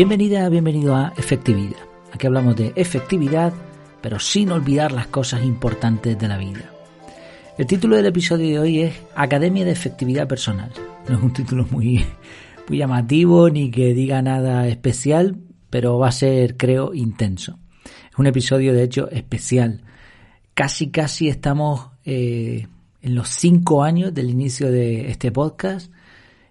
Bienvenida, 0.00 0.48
bienvenido 0.48 0.96
a 0.96 1.12
Efectividad. 1.18 1.76
Aquí 2.10 2.26
hablamos 2.26 2.56
de 2.56 2.72
efectividad, 2.74 3.52
pero 4.00 4.18
sin 4.18 4.50
olvidar 4.50 4.92
las 4.92 5.08
cosas 5.08 5.44
importantes 5.44 6.18
de 6.18 6.26
la 6.26 6.38
vida. 6.38 6.72
El 7.58 7.66
título 7.66 7.96
del 7.96 8.06
episodio 8.06 8.48
de 8.48 8.58
hoy 8.58 8.80
es 8.80 8.94
Academia 9.14 9.62
de 9.62 9.72
Efectividad 9.72 10.26
Personal. 10.26 10.72
No 11.06 11.18
es 11.18 11.22
un 11.22 11.34
título 11.34 11.66
muy, 11.70 12.02
muy 12.66 12.78
llamativo 12.78 13.50
ni 13.50 13.70
que 13.70 13.92
diga 13.92 14.22
nada 14.22 14.68
especial, 14.68 15.36
pero 15.68 15.98
va 15.98 16.08
a 16.08 16.12
ser, 16.12 16.56
creo, 16.56 16.94
intenso. 16.94 17.58
Es 18.10 18.18
un 18.18 18.26
episodio, 18.26 18.72
de 18.72 18.84
hecho, 18.84 19.10
especial. 19.10 19.82
Casi, 20.54 20.88
casi 20.90 21.28
estamos 21.28 21.90
eh, 22.06 22.68
en 23.02 23.14
los 23.14 23.28
cinco 23.28 23.82
años 23.82 24.14
del 24.14 24.30
inicio 24.30 24.72
de 24.72 25.10
este 25.10 25.30
podcast 25.30 25.92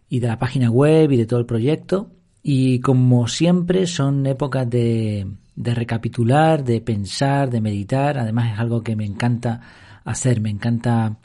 y 0.07 0.19
de 0.19 0.27
la 0.27 0.37
página 0.37 0.69
web 0.69 1.11
y 1.11 1.17
de 1.17 1.25
todo 1.25 1.39
el 1.39 1.47
proyecto. 1.47 2.11
Y 2.41 2.79
como 2.79 3.27
siempre 3.27 3.85
son 3.85 4.25
épocas 4.25 4.69
de, 4.69 5.27
de 5.59 5.75
recapitular, 5.75 6.63
de 6.63 6.79
pensar, 6.79 7.49
de 7.49 7.59
meditar. 7.59 8.17
Además 8.17 8.53
es 8.53 8.59
algo 8.59 8.81
que 8.81 8.95
me 8.95 9.05
encanta 9.05 9.59
hacer, 10.05 10.39
me 10.39 10.49
encanta, 10.49 11.17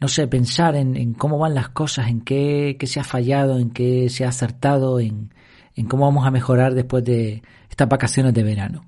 no 0.00 0.06
sé, 0.06 0.28
pensar 0.28 0.76
en, 0.76 0.96
en 0.96 1.14
cómo 1.14 1.36
van 1.38 1.54
las 1.54 1.70
cosas, 1.70 2.08
en 2.08 2.20
qué, 2.20 2.78
se 2.84 3.00
ha 3.00 3.04
fallado, 3.04 3.58
en 3.58 3.70
qué 3.70 4.08
se 4.08 4.24
ha 4.24 4.28
acertado, 4.28 5.00
en, 5.00 5.34
en 5.74 5.86
cómo 5.86 6.04
vamos 6.04 6.26
a 6.26 6.30
mejorar 6.30 6.74
después 6.74 7.04
de 7.04 7.42
estas 7.68 7.88
vacaciones 7.88 8.32
de 8.34 8.44
verano. 8.44 8.84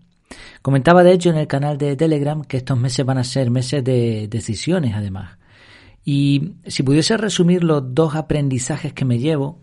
Comentaba 0.63 1.03
de 1.03 1.13
hecho 1.13 1.31
en 1.31 1.39
el 1.39 1.49
canal 1.49 1.77
de 1.77 1.97
Telegram 1.97 2.45
que 2.45 2.59
estos 2.59 2.79
meses 2.79 3.05
van 3.05 3.19
a 3.19 3.25
ser 3.25 3.51
meses 3.51 3.83
de 3.83 4.29
decisiones 4.29 4.95
además. 4.95 5.39
Y 6.05 6.53
si 6.67 6.85
pudiese 6.85 7.17
resumir 7.17 7.65
los 7.65 7.95
dos 7.95 8.15
aprendizajes 8.15 8.93
que 8.93 9.05
me 9.05 9.19
llevo, 9.19 9.61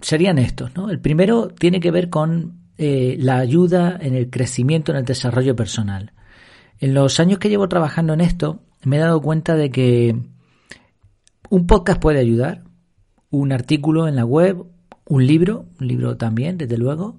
serían 0.00 0.38
estos. 0.38 0.74
¿no? 0.76 0.90
El 0.90 1.00
primero 1.00 1.48
tiene 1.48 1.80
que 1.80 1.90
ver 1.90 2.10
con 2.10 2.60
eh, 2.78 3.16
la 3.18 3.38
ayuda 3.38 3.98
en 4.00 4.14
el 4.14 4.30
crecimiento, 4.30 4.92
en 4.92 4.98
el 4.98 5.04
desarrollo 5.04 5.56
personal. 5.56 6.12
En 6.78 6.94
los 6.94 7.20
años 7.20 7.38
que 7.38 7.48
llevo 7.48 7.68
trabajando 7.68 8.12
en 8.12 8.20
esto, 8.20 8.60
me 8.84 8.96
he 8.96 9.00
dado 9.00 9.20
cuenta 9.20 9.56
de 9.56 9.70
que 9.70 10.16
un 11.48 11.66
podcast 11.66 12.00
puede 12.00 12.18
ayudar, 12.18 12.64
un 13.30 13.52
artículo 13.52 14.08
en 14.08 14.16
la 14.16 14.24
web, 14.24 14.64
un 15.08 15.26
libro, 15.26 15.66
un 15.80 15.88
libro 15.88 16.16
también, 16.16 16.58
desde 16.58 16.76
luego, 16.76 17.16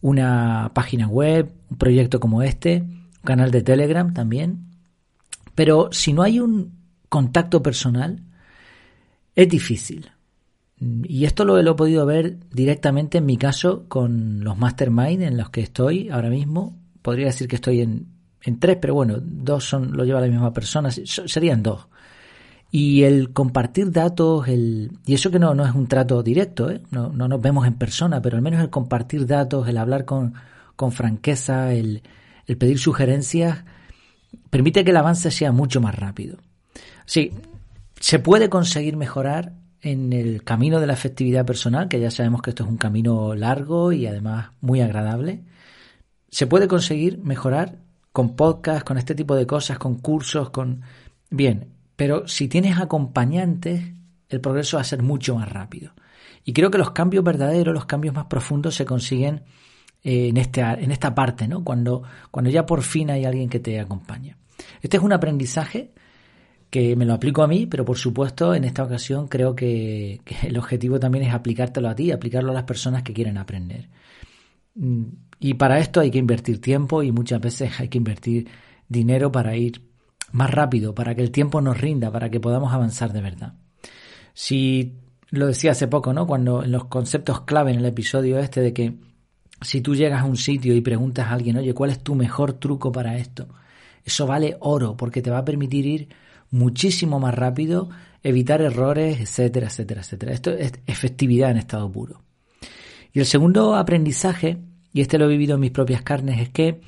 una 0.00 0.70
página 0.74 1.08
web, 1.08 1.52
un 1.70 1.78
proyecto 1.78 2.20
como 2.20 2.42
este, 2.42 2.82
un 2.82 3.22
canal 3.24 3.50
de 3.50 3.62
Telegram 3.62 4.12
también. 4.14 4.70
Pero 5.54 5.88
si 5.92 6.12
no 6.12 6.22
hay 6.22 6.40
un 6.40 6.72
contacto 7.08 7.62
personal, 7.62 8.22
es 9.34 9.48
difícil. 9.48 10.10
Y 10.78 11.24
esto 11.24 11.44
lo, 11.44 11.58
he 11.58 11.74
podido 11.74 12.04
ver 12.04 12.38
directamente 12.50 13.18
en 13.18 13.26
mi 13.26 13.36
caso 13.36 13.84
con 13.88 14.42
los 14.42 14.58
mastermind 14.58 15.22
en 15.22 15.36
los 15.36 15.50
que 15.50 15.60
estoy 15.60 16.08
ahora 16.10 16.28
mismo. 16.28 16.76
Podría 17.00 17.26
decir 17.26 17.48
que 17.48 17.56
estoy 17.56 17.80
en, 17.80 18.08
en 18.42 18.58
tres, 18.58 18.78
pero 18.80 18.94
bueno, 18.94 19.18
dos 19.20 19.64
son, 19.64 19.96
lo 19.96 20.04
lleva 20.04 20.20
la 20.20 20.26
misma 20.26 20.52
persona, 20.52 20.90
serían 20.90 21.62
dos. 21.62 21.86
Y 22.70 23.04
el 23.04 23.32
compartir 23.32 23.92
datos, 23.92 24.48
el, 24.48 24.90
y 25.06 25.14
eso 25.14 25.30
que 25.30 25.38
no, 25.38 25.54
no 25.54 25.64
es 25.64 25.74
un 25.74 25.86
trato 25.86 26.22
directo, 26.24 26.70
¿eh? 26.70 26.82
no, 26.90 27.10
no 27.10 27.28
nos 27.28 27.40
vemos 27.40 27.66
en 27.68 27.74
persona, 27.74 28.20
pero 28.20 28.36
al 28.36 28.42
menos 28.42 28.60
el 28.60 28.70
compartir 28.70 29.26
datos, 29.26 29.68
el 29.68 29.78
hablar 29.78 30.04
con, 30.04 30.34
con 30.74 30.90
franqueza, 30.90 31.72
el, 31.72 32.02
el 32.46 32.56
pedir 32.56 32.80
sugerencias, 32.80 33.64
permite 34.50 34.84
que 34.84 34.90
el 34.90 34.96
avance 34.96 35.30
sea 35.30 35.52
mucho 35.52 35.80
más 35.80 35.94
rápido. 35.94 36.38
Sí, 37.06 37.32
se 38.00 38.18
puede 38.18 38.48
conseguir 38.48 38.96
mejorar 38.96 39.52
en 39.84 40.14
el 40.14 40.42
camino 40.44 40.80
de 40.80 40.86
la 40.86 40.94
efectividad 40.94 41.44
personal, 41.44 41.88
que 41.88 42.00
ya 42.00 42.10
sabemos 42.10 42.40
que 42.40 42.50
esto 42.50 42.64
es 42.64 42.70
un 42.70 42.78
camino 42.78 43.34
largo 43.34 43.92
y 43.92 44.06
además 44.06 44.48
muy 44.62 44.80
agradable. 44.80 45.44
Se 46.30 46.46
puede 46.46 46.66
conseguir 46.66 47.18
mejorar 47.18 47.76
con 48.10 48.34
podcasts, 48.34 48.84
con 48.84 48.96
este 48.96 49.14
tipo 49.14 49.36
de 49.36 49.46
cosas, 49.46 49.78
con 49.78 49.98
cursos, 49.98 50.48
con... 50.48 50.80
Bien, 51.28 51.68
pero 51.96 52.26
si 52.26 52.48
tienes 52.48 52.78
acompañantes, 52.78 53.92
el 54.30 54.40
progreso 54.40 54.78
va 54.78 54.80
a 54.80 54.84
ser 54.84 55.02
mucho 55.02 55.36
más 55.36 55.52
rápido. 55.52 55.92
Y 56.44 56.54
creo 56.54 56.70
que 56.70 56.78
los 56.78 56.92
cambios 56.92 57.22
verdaderos, 57.22 57.74
los 57.74 57.84
cambios 57.84 58.14
más 58.14 58.24
profundos 58.24 58.74
se 58.74 58.86
consiguen 58.86 59.42
eh, 60.02 60.28
en, 60.28 60.38
este, 60.38 60.62
en 60.62 60.92
esta 60.92 61.14
parte, 61.14 61.46
¿no? 61.46 61.62
Cuando, 61.62 62.02
cuando 62.30 62.50
ya 62.50 62.64
por 62.64 62.82
fin 62.82 63.10
hay 63.10 63.26
alguien 63.26 63.50
que 63.50 63.60
te 63.60 63.78
acompaña. 63.78 64.38
Este 64.80 64.96
es 64.96 65.02
un 65.02 65.12
aprendizaje 65.12 65.92
que 66.74 66.96
me 66.96 67.04
lo 67.04 67.14
aplico 67.14 67.44
a 67.44 67.46
mí, 67.46 67.66
pero 67.66 67.84
por 67.84 67.96
supuesto 67.96 68.52
en 68.52 68.64
esta 68.64 68.82
ocasión 68.82 69.28
creo 69.28 69.54
que, 69.54 70.20
el 70.42 70.58
objetivo 70.58 70.98
también 70.98 71.24
es 71.24 71.32
aplicártelo 71.32 71.88
a 71.88 71.94
ti, 71.94 72.10
aplicarlo 72.10 72.50
a 72.50 72.54
las 72.54 72.64
personas 72.64 73.04
que 73.04 73.12
quieren 73.12 73.38
aprender. 73.38 73.90
Mm, 74.74 75.04
y 75.38 75.54
para 75.54 75.78
esto 75.78 76.00
hay 76.00 76.10
que 76.10 76.18
invertir 76.18 76.60
tiempo 76.60 77.04
y 77.04 77.12
muchas 77.12 77.40
veces 77.40 77.78
hay 77.78 77.86
que 77.86 77.98
invertir 77.98 78.48
dinero 78.88 79.30
para 79.30 79.56
ir 79.56 79.82
más 80.32 80.50
rápido, 80.50 80.96
para 80.96 81.14
que 81.14 81.22
el 81.22 81.30
tiempo 81.30 81.60
nos 81.60 81.80
rinda, 81.80 82.10
para 82.10 82.28
que 82.28 82.40
podamos 82.40 82.72
avanzar 82.72 83.12
de 83.12 83.20
verdad. 83.20 83.54
Si 84.32 84.94
lo 85.30 85.46
decía 85.46 85.70
hace 85.70 85.86
poco, 85.86 86.12
¿no? 86.12 86.26
Cuando 86.26 86.64
en 86.64 86.72
los 86.72 86.86
conceptos 86.86 87.42
clave 87.42 87.70
en 87.70 87.78
el 87.78 87.86
episodio 87.86 88.40
este 88.40 88.60
de 88.60 88.72
que 88.72 88.98
si 89.60 89.80
tú 89.80 89.94
llegas 89.94 90.22
a 90.22 90.26
un 90.26 90.36
sitio 90.36 90.74
y 90.74 90.80
preguntas 90.80 91.28
a 91.28 91.34
alguien, 91.34 91.56
oye, 91.56 91.72
¿cuál 91.72 91.90
es 91.90 92.00
tu 92.00 92.16
mejor 92.16 92.54
truco 92.54 92.90
para 92.90 93.16
esto? 93.16 93.46
Eso 94.04 94.26
vale 94.26 94.56
oro 94.58 94.96
porque 94.96 95.22
te 95.22 95.30
va 95.30 95.38
a 95.38 95.44
permitir 95.44 95.86
ir 95.86 96.23
muchísimo 96.54 97.20
más 97.20 97.34
rápido, 97.34 97.90
evitar 98.22 98.62
errores, 98.62 99.20
etcétera, 99.20 99.66
etcétera, 99.66 100.00
etcétera. 100.00 100.32
Esto 100.32 100.50
es 100.50 100.72
efectividad 100.86 101.50
en 101.50 101.58
estado 101.58 101.90
puro. 101.90 102.22
Y 103.12 103.20
el 103.20 103.26
segundo 103.26 103.74
aprendizaje 103.74 104.58
y 104.94 105.00
este 105.00 105.18
lo 105.18 105.26
he 105.26 105.28
vivido 105.28 105.56
en 105.56 105.60
mis 105.60 105.72
propias 105.72 106.02
carnes, 106.02 106.40
es 106.40 106.50
que 106.50 106.80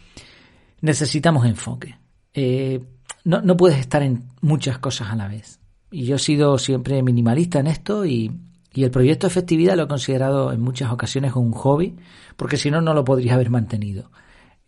necesitamos 0.80 1.44
enfoque. 1.44 1.98
Eh, 2.32 2.80
no, 3.24 3.42
no, 3.42 3.56
puedes 3.56 3.78
estar 3.78 4.02
en 4.04 4.22
muchas 4.40 4.78
cosas 4.78 5.10
a 5.10 5.16
la 5.16 5.26
vez. 5.26 5.58
Y 5.90 6.04
yo 6.04 6.14
he 6.14 6.20
sido 6.20 6.56
siempre 6.58 7.02
minimalista 7.02 7.58
en 7.58 7.66
esto 7.66 8.06
y, 8.06 8.30
y 8.72 8.84
el 8.84 8.92
proyecto 8.92 9.26
efectividad 9.26 9.74
lo 9.74 9.82
he 9.82 9.88
considerado 9.88 10.52
en 10.52 10.60
muchas 10.60 10.92
ocasiones 10.92 11.34
un 11.34 11.50
hobby, 11.50 11.96
porque 12.36 12.56
si 12.56 12.70
no, 12.70 12.80
no 12.80 12.94
lo 12.94 13.04
podría 13.04 13.34
haber 13.34 13.50
mantenido. 13.50 14.12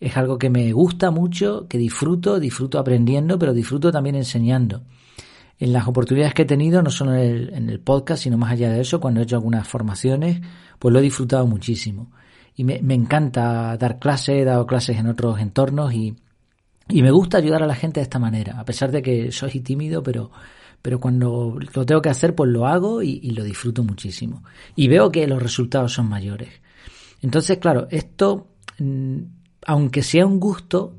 Es 0.00 0.16
algo 0.16 0.38
que 0.38 0.50
me 0.50 0.72
gusta 0.72 1.10
mucho, 1.10 1.66
que 1.69 1.78
disfruto, 1.78 2.38
disfruto 2.38 2.78
aprendiendo, 2.78 3.38
pero 3.38 3.53
disfruto 3.53 3.91
también 3.91 4.14
enseñando. 4.14 4.82
En 5.59 5.72
las 5.72 5.88
oportunidades 5.88 6.34
que 6.34 6.42
he 6.42 6.47
tenido, 6.47 6.82
no 6.82 6.91
solo 6.91 7.14
en 7.14 7.20
el, 7.20 7.54
en 7.54 7.69
el 7.69 7.81
podcast, 7.81 8.22
sino 8.22 8.38
más 8.38 8.53
allá 8.53 8.70
de 8.70 8.81
eso, 8.81 9.00
cuando 9.00 9.20
he 9.20 9.25
hecho 9.25 9.37
algunas 9.37 9.66
formaciones, 9.66 10.41
pues 10.78 10.92
lo 10.92 11.00
he 11.00 11.03
disfrutado 11.03 11.47
muchísimo 11.47 12.12
y 12.58 12.64
me, 12.64 12.94
encanta 12.94 13.76
dar 13.76 14.00
clases, 14.00 14.41
he 14.41 14.44
dado 14.44 14.66
clases 14.66 14.97
en 14.98 15.06
otros 15.06 15.38
entornos 15.38 15.94
y, 15.94 16.16
y, 16.88 17.03
me 17.03 17.12
gusta 17.12 17.38
ayudar 17.38 17.62
a 17.62 17.69
la 17.69 17.76
gente 17.76 18.00
de 18.00 18.03
esta 18.03 18.19
manera, 18.19 18.58
a 18.58 18.64
pesar 18.64 18.91
de 18.91 19.00
que 19.00 19.31
soy 19.31 19.60
tímido, 19.60 20.03
pero, 20.03 20.32
pero 20.82 20.98
cuando 20.98 21.56
lo 21.72 21.87
tengo 21.87 22.03
que 22.03 22.08
hacer, 22.08 22.34
pues 22.34 22.50
lo 22.50 22.66
hago 22.66 23.00
y, 23.00 23.20
y 23.22 23.31
lo 23.31 23.44
disfruto 23.44 23.84
muchísimo. 23.84 24.42
Y 24.75 24.88
veo 24.88 25.12
que 25.12 25.28
los 25.28 25.41
resultados 25.41 25.92
son 25.92 26.08
mayores. 26.08 26.48
Entonces, 27.22 27.58
claro, 27.58 27.87
esto, 27.92 28.48
mm, 28.81 29.19
aunque 29.69 30.03
sea 30.03 30.25
un 30.25 30.41
gusto, 30.41 30.97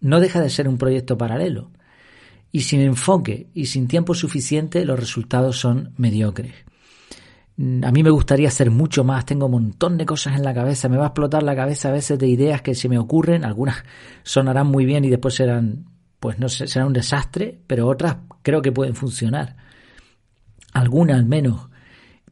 no 0.00 0.20
deja 0.20 0.40
de 0.40 0.48
ser 0.48 0.68
un 0.68 0.78
proyecto 0.78 1.18
paralelo. 1.18 1.72
Y 2.52 2.60
sin 2.60 2.80
enfoque 2.80 3.48
y 3.52 3.66
sin 3.66 3.88
tiempo 3.88 4.14
suficiente, 4.14 4.84
los 4.84 4.96
resultados 4.96 5.58
son 5.58 5.92
mediocres. 5.96 6.54
Mm, 7.56 7.84
a 7.84 7.90
mí 7.90 8.04
me 8.04 8.10
gustaría 8.10 8.46
hacer 8.46 8.70
mucho 8.70 9.02
más, 9.02 9.26
tengo 9.26 9.46
un 9.46 9.52
montón 9.52 9.98
de 9.98 10.06
cosas 10.06 10.36
en 10.36 10.44
la 10.44 10.54
cabeza, 10.54 10.88
me 10.88 10.98
va 10.98 11.06
a 11.06 11.06
explotar 11.08 11.42
la 11.42 11.56
cabeza 11.56 11.88
a 11.88 11.92
veces 11.92 12.16
de 12.16 12.28
ideas 12.28 12.62
que 12.62 12.76
se 12.76 12.88
me 12.88 12.96
ocurren, 12.96 13.44
algunas 13.44 13.82
sonarán 14.22 14.68
muy 14.68 14.84
bien 14.84 15.04
y 15.04 15.10
después 15.10 15.34
serán, 15.34 15.86
pues 16.20 16.38
no 16.38 16.48
sé, 16.48 16.68
serán 16.68 16.88
un 16.88 16.92
desastre, 16.92 17.60
pero 17.66 17.88
otras 17.88 18.18
creo 18.42 18.62
que 18.62 18.70
pueden 18.70 18.94
funcionar. 18.94 19.56
Algunas 20.72 21.16
al 21.16 21.26
menos, 21.26 21.70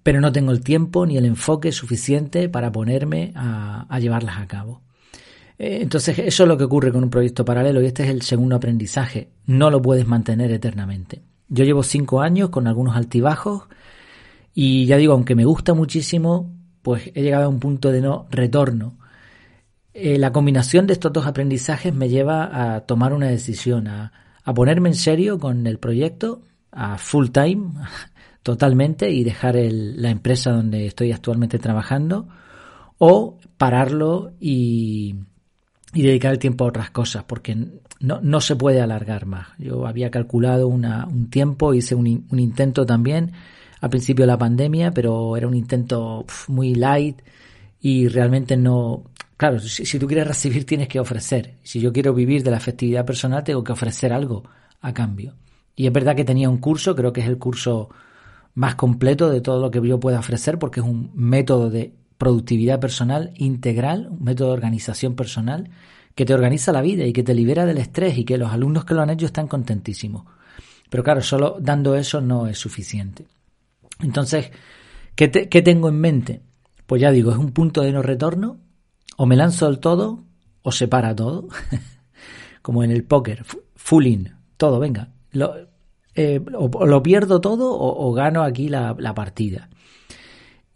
pero 0.04 0.20
no 0.20 0.30
tengo 0.30 0.52
el 0.52 0.62
tiempo 0.62 1.04
ni 1.04 1.16
el 1.16 1.24
enfoque 1.24 1.72
suficiente 1.72 2.48
para 2.48 2.70
ponerme 2.70 3.32
a 3.34 3.98
llevarlas 3.98 4.38
a 4.38 4.46
cabo. 4.46 4.82
Eh, 5.60 5.82
entonces, 5.82 6.18
eso 6.18 6.44
es 6.44 6.48
lo 6.48 6.56
que 6.56 6.64
ocurre 6.64 6.90
con 6.90 7.04
un 7.04 7.10
proyecto 7.10 7.44
paralelo 7.44 7.82
y 7.82 7.86
este 7.86 8.04
es 8.04 8.08
el 8.08 8.22
segundo 8.22 8.56
aprendizaje. 8.56 9.28
No 9.44 9.70
lo 9.70 9.82
puedes 9.82 10.06
mantener 10.06 10.50
eternamente. 10.50 11.20
Yo 11.48 11.64
llevo 11.64 11.82
cinco 11.82 12.22
años 12.22 12.48
con 12.48 12.66
algunos 12.66 12.96
altibajos, 12.96 13.64
y 14.54 14.86
ya 14.86 14.96
digo, 14.96 15.12
aunque 15.12 15.34
me 15.34 15.44
gusta 15.44 15.74
muchísimo, 15.74 16.50
pues 16.80 17.10
he 17.14 17.22
llegado 17.22 17.44
a 17.44 17.48
un 17.48 17.60
punto 17.60 17.92
de 17.92 18.00
no 18.00 18.26
retorno. 18.30 18.96
Eh, 19.92 20.18
la 20.18 20.32
combinación 20.32 20.86
de 20.86 20.94
estos 20.94 21.12
dos 21.12 21.26
aprendizajes 21.26 21.94
me 21.94 22.08
lleva 22.08 22.74
a 22.74 22.80
tomar 22.80 23.12
una 23.12 23.26
decisión, 23.26 23.86
a, 23.86 24.12
a 24.42 24.54
ponerme 24.54 24.88
en 24.88 24.94
serio 24.94 25.38
con 25.38 25.66
el 25.66 25.78
proyecto, 25.78 26.40
a 26.72 26.96
full 26.96 27.28
time, 27.28 27.72
totalmente, 28.42 29.10
y 29.10 29.24
dejar 29.24 29.58
el, 29.58 30.00
la 30.00 30.08
empresa 30.08 30.52
donde 30.52 30.86
estoy 30.86 31.12
actualmente 31.12 31.58
trabajando, 31.58 32.28
o 32.96 33.36
pararlo 33.58 34.32
y, 34.40 35.16
y 35.92 36.02
dedicar 36.02 36.32
el 36.32 36.38
tiempo 36.38 36.64
a 36.64 36.68
otras 36.68 36.90
cosas, 36.90 37.24
porque 37.24 37.56
no, 38.00 38.20
no 38.22 38.40
se 38.40 38.56
puede 38.56 38.80
alargar 38.80 39.26
más. 39.26 39.48
Yo 39.58 39.86
había 39.86 40.10
calculado 40.10 40.68
una, 40.68 41.06
un 41.06 41.30
tiempo, 41.30 41.74
hice 41.74 41.94
un, 41.94 42.26
un 42.30 42.38
intento 42.38 42.86
también, 42.86 43.32
al 43.80 43.90
principio 43.90 44.24
de 44.24 44.28
la 44.28 44.38
pandemia, 44.38 44.92
pero 44.92 45.36
era 45.36 45.48
un 45.48 45.54
intento 45.54 46.24
muy 46.48 46.74
light 46.74 47.20
y 47.80 48.08
realmente 48.08 48.56
no... 48.56 49.04
Claro, 49.36 49.58
si, 49.58 49.98
tú 49.98 50.06
quieres 50.06 50.26
recibir 50.26 50.66
tienes 50.66 50.86
que 50.86 51.00
ofrecer. 51.00 51.54
Si 51.62 51.80
yo 51.80 51.92
quiero 51.92 52.12
vivir 52.12 52.42
de 52.42 52.50
la 52.50 52.58
efectividad 52.58 53.06
personal 53.06 53.42
tengo 53.42 53.64
que 53.64 53.72
ofrecer 53.72 54.12
algo 54.12 54.44
a 54.82 54.92
cambio. 54.92 55.34
Y 55.74 55.86
es 55.86 55.92
verdad 55.92 56.14
que 56.14 56.26
tenía 56.26 56.50
un 56.50 56.58
curso, 56.58 56.94
creo 56.94 57.12
que 57.12 57.22
es 57.22 57.26
el 57.26 57.38
curso 57.38 57.88
más 58.54 58.74
completo 58.74 59.30
de 59.30 59.40
todo 59.40 59.58
lo 59.60 59.70
que 59.70 59.80
yo 59.86 59.98
pueda 59.98 60.18
ofrecer 60.18 60.58
porque 60.58 60.80
es 60.80 60.86
un 60.86 61.10
método 61.14 61.70
de 61.70 61.94
productividad 62.20 62.80
personal 62.80 63.32
integral, 63.36 64.08
un 64.10 64.22
método 64.22 64.48
de 64.48 64.54
organización 64.54 65.14
personal 65.16 65.70
que 66.14 66.26
te 66.26 66.34
organiza 66.34 66.70
la 66.70 66.82
vida 66.82 67.06
y 67.06 67.14
que 67.14 67.22
te 67.22 67.32
libera 67.32 67.64
del 67.64 67.78
estrés 67.78 68.18
y 68.18 68.26
que 68.26 68.36
los 68.36 68.52
alumnos 68.52 68.84
que 68.84 68.92
lo 68.92 69.00
han 69.00 69.08
hecho 69.08 69.24
están 69.24 69.48
contentísimos. 69.48 70.24
Pero 70.90 71.02
claro, 71.02 71.22
solo 71.22 71.56
dando 71.58 71.96
eso 71.96 72.20
no 72.20 72.46
es 72.46 72.58
suficiente. 72.58 73.26
Entonces, 74.00 74.50
¿qué, 75.14 75.30
¿qué, 75.30 75.62
tengo 75.62 75.88
en 75.88 75.98
mente? 75.98 76.42
Pues 76.86 77.00
ya 77.00 77.10
digo, 77.10 77.30
es 77.32 77.38
un 77.38 77.52
punto 77.52 77.80
de 77.80 77.92
no 77.92 78.02
retorno, 78.02 78.58
o 79.16 79.24
me 79.24 79.36
lanzo 79.36 79.64
del 79.64 79.78
todo, 79.78 80.22
o 80.60 80.72
se 80.72 80.88
para 80.88 81.16
todo, 81.16 81.48
como 82.60 82.84
en 82.84 82.90
el 82.90 83.02
póker, 83.04 83.46
full 83.76 84.06
in, 84.06 84.34
todo, 84.58 84.78
venga. 84.78 85.08
Eh, 86.14 86.44
o, 86.54 86.84
lo 86.84 87.02
pierdo 87.02 87.40
todo 87.40 87.72
o, 87.72 88.12
gano 88.12 88.42
aquí 88.42 88.68
la, 88.68 88.94
la 88.98 89.14
partida. 89.14 89.70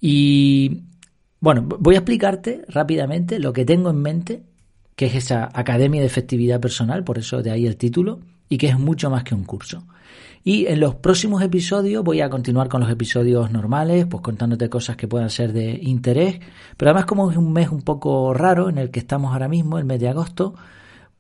Y 0.01 0.85
bueno, 1.45 1.61
voy 1.61 1.95
a 1.95 1.99
explicarte 1.99 2.65
rápidamente 2.69 3.39
lo 3.39 3.53
que 3.53 3.67
tengo 3.67 3.91
en 3.91 4.01
mente, 4.01 4.43
que 4.97 5.05
es 5.05 5.15
esa 5.15 5.51
Academia 5.53 6.01
de 6.01 6.07
Efectividad 6.07 6.59
Personal, 6.59 7.05
por 7.05 7.19
eso 7.19 7.43
de 7.43 7.51
ahí 7.51 7.67
el 7.67 7.77
título, 7.77 8.21
y 8.49 8.57
que 8.57 8.69
es 8.69 8.79
mucho 8.79 9.11
más 9.11 9.25
que 9.25 9.35
un 9.35 9.45
curso. 9.45 9.85
Y 10.43 10.65
en 10.69 10.81
los 10.81 10.95
próximos 10.95 11.43
episodios 11.43 12.03
voy 12.03 12.23
a 12.23 12.31
continuar 12.31 12.71
con 12.71 12.81
los 12.81 12.89
episodios 12.89 13.51
normales, 13.51 14.07
pues 14.07 14.23
contándote 14.23 14.71
cosas 14.71 14.97
que 14.97 15.07
puedan 15.07 15.29
ser 15.29 15.53
de 15.53 15.79
interés. 15.83 16.41
Pero 16.79 16.91
además 16.91 17.05
como 17.05 17.31
es 17.31 17.37
un 17.37 17.53
mes 17.53 17.69
un 17.69 17.83
poco 17.83 18.33
raro 18.33 18.71
en 18.71 18.79
el 18.79 18.91
que 18.91 19.01
estamos 19.01 19.31
ahora 19.35 19.49
mismo, 19.49 19.77
el 19.77 19.85
mes 19.85 20.01
de 20.01 20.09
agosto, 20.09 20.55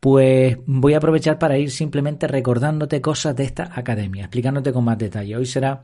pues 0.01 0.57
voy 0.65 0.95
a 0.95 0.99
aprovechar 0.99 1.39
para 1.39 1.59
ir 1.59 1.71
simplemente 1.71 2.27
recordándote 2.29 3.03
cosas 3.03 3.37
de 3.37 3.45
esta 3.45 3.71
academia, 3.79 4.23
explicándote 4.23 4.73
con 4.73 4.85
más 4.85 4.97
detalle. 4.97 5.37
Hoy 5.37 5.45
será 5.45 5.83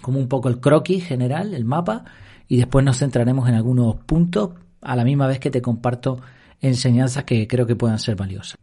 como 0.00 0.18
un 0.18 0.28
poco 0.28 0.48
el 0.48 0.60
croquis 0.60 1.04
general, 1.04 1.54
el 1.54 1.64
mapa, 1.64 2.04
y 2.48 2.56
después 2.56 2.84
nos 2.84 2.98
centraremos 2.98 3.48
en 3.48 3.54
algunos 3.54 3.96
puntos 3.96 4.50
a 4.80 4.96
la 4.96 5.04
misma 5.04 5.26
vez 5.26 5.38
que 5.38 5.50
te 5.50 5.62
comparto 5.62 6.20
enseñanzas 6.60 7.24
que 7.24 7.46
creo 7.46 7.66
que 7.66 7.76
puedan 7.76 7.98
ser 7.98 8.16
valiosas. 8.16 8.58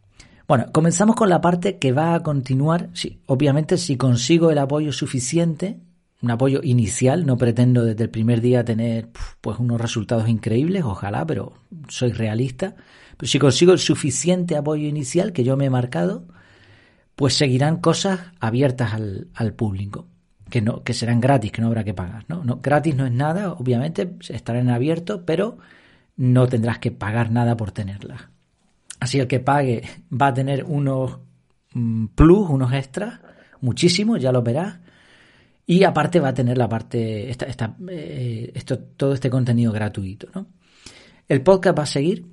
Bueno, 0.46 0.66
comenzamos 0.72 1.14
con 1.14 1.28
la 1.28 1.40
parte 1.40 1.78
que 1.78 1.92
va 1.92 2.14
a 2.14 2.22
continuar. 2.22 2.88
Sí, 2.94 3.20
obviamente, 3.26 3.76
si 3.76 3.96
consigo 3.96 4.50
el 4.50 4.58
apoyo 4.58 4.92
suficiente, 4.92 5.78
un 6.22 6.30
apoyo 6.30 6.60
inicial, 6.62 7.26
no 7.26 7.36
pretendo 7.36 7.84
desde 7.84 8.04
el 8.04 8.10
primer 8.10 8.40
día 8.40 8.64
tener 8.64 9.10
pues 9.40 9.58
unos 9.58 9.80
resultados 9.80 10.28
increíbles, 10.28 10.84
ojalá, 10.84 11.26
pero 11.26 11.52
soy 11.88 12.12
realista. 12.12 12.74
Pero 13.16 13.28
si 13.28 13.38
consigo 13.38 13.72
el 13.72 13.78
suficiente 13.78 14.56
apoyo 14.56 14.88
inicial 14.88 15.32
que 15.32 15.44
yo 15.44 15.56
me 15.56 15.66
he 15.66 15.70
marcado, 15.70 16.26
pues 17.14 17.34
seguirán 17.34 17.76
cosas 17.76 18.20
abiertas 18.40 18.94
al, 18.94 19.28
al 19.34 19.52
público, 19.52 20.06
que 20.48 20.60
no, 20.60 20.82
que 20.82 20.94
serán 20.94 21.20
gratis, 21.20 21.52
que 21.52 21.60
no 21.62 21.68
habrá 21.68 21.84
que 21.84 21.94
pagar. 21.94 22.24
¿no? 22.28 22.44
No, 22.44 22.60
gratis 22.62 22.94
no 22.94 23.06
es 23.06 23.12
nada, 23.12 23.52
obviamente, 23.52 24.16
estarán 24.28 24.70
abiertos, 24.70 25.22
pero 25.24 25.58
no 26.16 26.48
tendrás 26.48 26.78
que 26.78 26.90
pagar 26.90 27.30
nada 27.30 27.56
por 27.56 27.72
tenerlas. 27.72 28.22
Así 29.00 29.18
el 29.18 29.28
que 29.28 29.40
pague 29.40 29.82
va 30.10 30.28
a 30.28 30.34
tener 30.34 30.64
unos 30.64 31.18
mm, 31.72 32.06
plus, 32.06 32.50
unos 32.50 32.72
extras, 32.72 33.20
muchísimos, 33.60 34.20
ya 34.20 34.32
lo 34.32 34.42
verás. 34.42 34.78
Y 35.66 35.84
aparte 35.84 36.18
va 36.18 36.28
a 36.28 36.34
tener 36.34 36.56
la 36.56 36.68
parte, 36.68 37.30
esta, 37.30 37.46
esta, 37.46 37.76
eh, 37.88 38.50
esto, 38.54 38.78
todo 38.78 39.12
este 39.12 39.30
contenido 39.30 39.70
gratuito. 39.70 40.28
¿no? 40.34 40.46
El 41.28 41.42
podcast 41.42 41.78
va 41.78 41.82
a 41.82 41.86
seguir. 41.86 42.26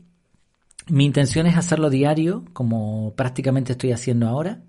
Mi 0.87 1.05
intención 1.05 1.45
es 1.45 1.57
hacerlo 1.57 1.89
diario, 1.89 2.45
como 2.53 3.13
prácticamente 3.15 3.73
estoy 3.73 3.91
haciendo 3.91 4.27
ahora. 4.27 4.61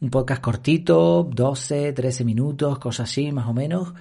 Un 0.00 0.10
podcast 0.10 0.40
cortito, 0.42 1.28
12, 1.32 1.92
13 1.92 2.24
minutos, 2.24 2.78
cosas 2.78 3.10
así, 3.10 3.32
más 3.32 3.46
o 3.46 3.54
menos. 3.54 3.94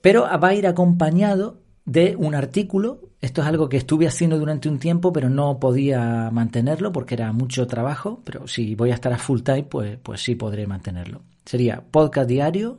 Pero 0.00 0.22
va 0.22 0.48
a 0.48 0.54
ir 0.54 0.66
acompañado 0.66 1.58
de 1.84 2.16
un 2.16 2.34
artículo. 2.34 3.00
Esto 3.20 3.40
es 3.40 3.46
algo 3.46 3.68
que 3.68 3.76
estuve 3.76 4.06
haciendo 4.06 4.38
durante 4.38 4.68
un 4.68 4.78
tiempo, 4.78 5.12
pero 5.12 5.30
no 5.30 5.58
podía 5.58 6.30
mantenerlo 6.30 6.92
porque 6.92 7.14
era 7.14 7.32
mucho 7.32 7.66
trabajo. 7.66 8.20
Pero 8.24 8.46
si 8.46 8.74
voy 8.74 8.90
a 8.90 8.94
estar 8.94 9.12
a 9.12 9.18
full 9.18 9.40
time, 9.40 9.64
pues, 9.64 9.98
pues 10.02 10.22
sí 10.22 10.34
podré 10.34 10.66
mantenerlo. 10.66 11.22
Sería 11.44 11.82
podcast 11.82 12.28
diario. 12.28 12.78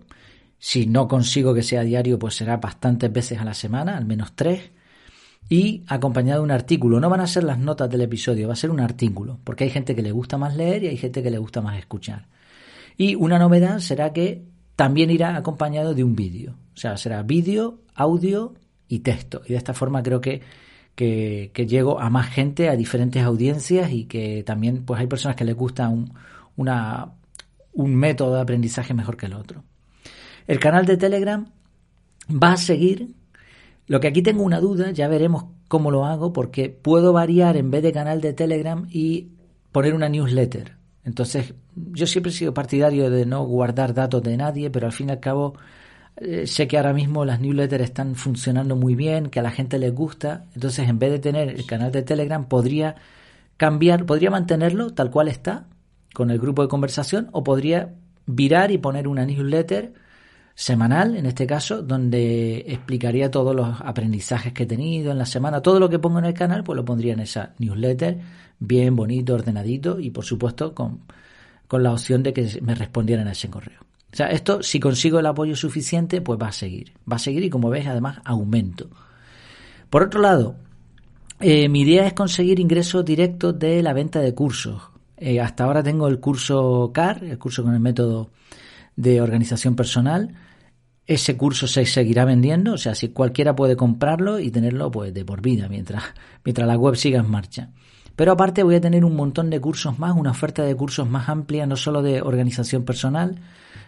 Si 0.59 0.87
no 0.87 1.07
consigo 1.07 1.53
que 1.53 1.63
sea 1.63 1.81
diario, 1.81 2.17
pues 2.17 2.35
será 2.35 2.57
bastantes 2.57 3.11
veces 3.11 3.39
a 3.39 3.45
la 3.45 3.53
semana, 3.53 3.97
al 3.97 4.05
menos 4.05 4.35
tres. 4.35 4.71
Y 5.49 5.83
acompañado 5.87 6.41
de 6.41 6.45
un 6.45 6.51
artículo. 6.51 6.99
No 6.99 7.09
van 7.09 7.21
a 7.21 7.27
ser 7.27 7.43
las 7.43 7.59
notas 7.59 7.89
del 7.89 8.01
episodio, 8.01 8.47
va 8.47 8.53
a 8.53 8.57
ser 8.57 8.69
un 8.69 8.79
artículo. 8.79 9.39
Porque 9.43 9.63
hay 9.63 9.69
gente 9.69 9.95
que 9.95 10.01
le 10.01 10.11
gusta 10.11 10.37
más 10.37 10.55
leer 10.55 10.83
y 10.83 10.87
hay 10.87 10.97
gente 10.97 11.23
que 11.23 11.31
le 11.31 11.37
gusta 11.37 11.61
más 11.61 11.77
escuchar. 11.77 12.27
Y 12.97 13.15
una 13.15 13.39
novedad 13.39 13.79
será 13.79 14.11
que 14.11 14.43
también 14.75 15.09
irá 15.09 15.35
acompañado 15.35 15.93
de 15.93 16.03
un 16.03 16.15
vídeo. 16.15 16.55
O 16.73 16.77
sea, 16.77 16.97
será 16.97 17.23
vídeo, 17.23 17.79
audio 17.95 18.53
y 18.87 18.99
texto. 18.99 19.41
Y 19.45 19.49
de 19.49 19.57
esta 19.57 19.73
forma 19.73 20.03
creo 20.03 20.21
que, 20.21 20.41
que, 20.95 21.65
llego 21.67 21.99
a 21.99 22.09
más 22.09 22.27
gente, 22.27 22.69
a 22.69 22.75
diferentes 22.75 23.23
audiencias 23.23 23.91
y 23.91 24.05
que 24.05 24.43
también 24.43 24.83
pues 24.83 24.99
hay 24.99 25.07
personas 25.07 25.35
que 25.35 25.45
les 25.45 25.55
gusta 25.55 25.89
un, 25.89 26.13
una, 26.55 27.13
un 27.73 27.95
método 27.95 28.35
de 28.35 28.41
aprendizaje 28.41 28.93
mejor 28.93 29.17
que 29.17 29.27
el 29.27 29.33
otro. 29.33 29.63
El 30.47 30.59
canal 30.59 30.85
de 30.85 30.97
Telegram 30.97 31.47
va 32.31 32.53
a 32.53 32.57
seguir. 32.57 33.09
Lo 33.87 34.01
que 34.01 34.07
aquí 34.09 34.21
tengo 34.21 34.43
una 34.43 34.59
duda, 34.59 34.91
ya 34.91 35.07
veremos 35.07 35.45
cómo 35.69 35.91
lo 35.91 36.05
hago, 36.05 36.33
porque 36.33 36.69
puedo 36.69 37.13
variar 37.13 37.55
en 37.55 37.71
vez 37.71 37.83
de 37.83 37.93
canal 37.93 38.19
de 38.19 38.33
Telegram 38.33 38.85
y 38.91 39.29
poner 39.71 39.93
una 39.93 40.09
newsletter. 40.09 40.75
Entonces, 41.05 41.53
yo 41.73 42.05
siempre 42.05 42.31
he 42.31 42.35
sido 42.35 42.53
partidario 42.53 43.09
de 43.09 43.25
no 43.25 43.45
guardar 43.45 43.93
datos 43.93 44.21
de 44.23 44.35
nadie, 44.35 44.69
pero 44.69 44.87
al 44.87 44.91
fin 44.91 45.07
y 45.07 45.11
al 45.11 45.21
cabo 45.21 45.55
eh, 46.17 46.47
sé 46.47 46.67
que 46.67 46.77
ahora 46.77 46.93
mismo 46.93 47.23
las 47.23 47.39
newsletters 47.39 47.85
están 47.85 48.15
funcionando 48.15 48.75
muy 48.75 48.95
bien, 48.95 49.29
que 49.29 49.39
a 49.39 49.43
la 49.43 49.51
gente 49.51 49.79
les 49.79 49.93
gusta. 49.93 50.45
Entonces, 50.53 50.89
en 50.89 50.99
vez 50.99 51.11
de 51.11 51.19
tener 51.19 51.49
el 51.49 51.65
canal 51.65 51.91
de 51.93 52.01
Telegram, 52.01 52.45
podría 52.45 52.95
cambiar, 53.55 54.05
podría 54.05 54.31
mantenerlo 54.31 54.93
tal 54.93 55.11
cual 55.11 55.29
está, 55.29 55.67
con 56.13 56.29
el 56.29 56.39
grupo 56.39 56.61
de 56.61 56.67
conversación, 56.67 57.29
o 57.31 57.43
podría 57.43 57.93
virar 58.25 58.71
y 58.71 58.77
poner 58.79 59.07
una 59.07 59.25
newsletter 59.25 59.93
semanal, 60.59 61.15
en 61.15 61.27
este 61.27 61.45
caso, 61.45 61.83
donde 61.83 62.65
explicaría 62.67 63.29
todos 63.29 63.55
los 63.55 63.79
aprendizajes 63.79 64.53
que 64.53 64.63
he 64.63 64.65
tenido 64.65 65.11
en 65.11 65.19
la 65.19 65.27
semana. 65.27 65.61
Todo 65.61 65.79
lo 65.79 65.87
que 65.87 65.99
pongo 65.99 66.17
en 66.17 66.25
el 66.25 66.33
canal, 66.33 66.63
pues 66.63 66.75
lo 66.75 66.83
pondría 66.83 67.13
en 67.13 67.19
esa 67.19 67.53
newsletter, 67.59 68.17
bien 68.57 68.95
bonito, 68.95 69.35
ordenadito 69.35 69.99
y, 69.99 70.09
por 70.09 70.25
supuesto, 70.25 70.73
con, 70.73 71.01
con 71.67 71.83
la 71.83 71.93
opción 71.93 72.23
de 72.23 72.33
que 72.33 72.59
me 72.63 72.73
respondieran 72.73 73.27
a 73.27 73.33
ese 73.33 73.51
correo. 73.51 73.81
O 74.11 74.15
sea, 74.15 74.31
esto, 74.31 74.63
si 74.63 74.79
consigo 74.79 75.19
el 75.19 75.27
apoyo 75.27 75.55
suficiente, 75.55 76.21
pues 76.21 76.39
va 76.41 76.47
a 76.47 76.51
seguir. 76.51 76.91
Va 77.09 77.17
a 77.17 77.19
seguir 77.19 77.43
y 77.43 77.51
como 77.51 77.69
ves, 77.69 77.85
además, 77.85 78.19
aumento. 78.25 78.89
Por 79.91 80.01
otro 80.01 80.21
lado, 80.21 80.55
eh, 81.39 81.69
mi 81.69 81.81
idea 81.81 82.07
es 82.07 82.13
conseguir 82.13 82.59
ingresos 82.59 83.05
directos 83.05 83.59
de 83.59 83.83
la 83.83 83.93
venta 83.93 84.21
de 84.21 84.33
cursos. 84.33 84.81
Eh, 85.17 85.39
hasta 85.39 85.65
ahora 85.65 85.83
tengo 85.83 86.07
el 86.07 86.19
curso 86.19 86.89
CAR, 86.91 87.23
el 87.23 87.37
curso 87.37 87.61
con 87.61 87.75
el 87.75 87.79
método 87.79 88.31
de 88.95 89.21
organización 89.21 89.75
personal. 89.75 90.33
Ese 91.07 91.37
curso 91.37 91.67
se 91.67 91.85
seguirá 91.85 92.25
vendiendo, 92.25 92.73
o 92.73 92.77
sea, 92.77 92.93
si 92.93 93.09
cualquiera 93.09 93.55
puede 93.55 93.75
comprarlo 93.75 94.39
y 94.39 94.51
tenerlo 94.51 94.91
pues 94.91 95.13
de 95.13 95.25
por 95.25 95.41
vida 95.41 95.67
mientras, 95.69 96.03
mientras 96.43 96.67
la 96.67 96.77
web 96.77 96.95
siga 96.95 97.19
en 97.19 97.31
marcha. 97.31 97.71
Pero 98.15 98.33
aparte 98.33 98.63
voy 98.63 98.75
a 98.75 98.81
tener 98.81 99.05
un 99.05 99.15
montón 99.15 99.49
de 99.49 99.61
cursos 99.61 99.97
más, 99.99 100.15
una 100.15 100.31
oferta 100.31 100.63
de 100.63 100.75
cursos 100.75 101.09
más 101.09 101.29
amplia, 101.29 101.65
no 101.65 101.75
solo 101.75 102.01
de 102.01 102.21
organización 102.21 102.83
personal, 102.83 103.39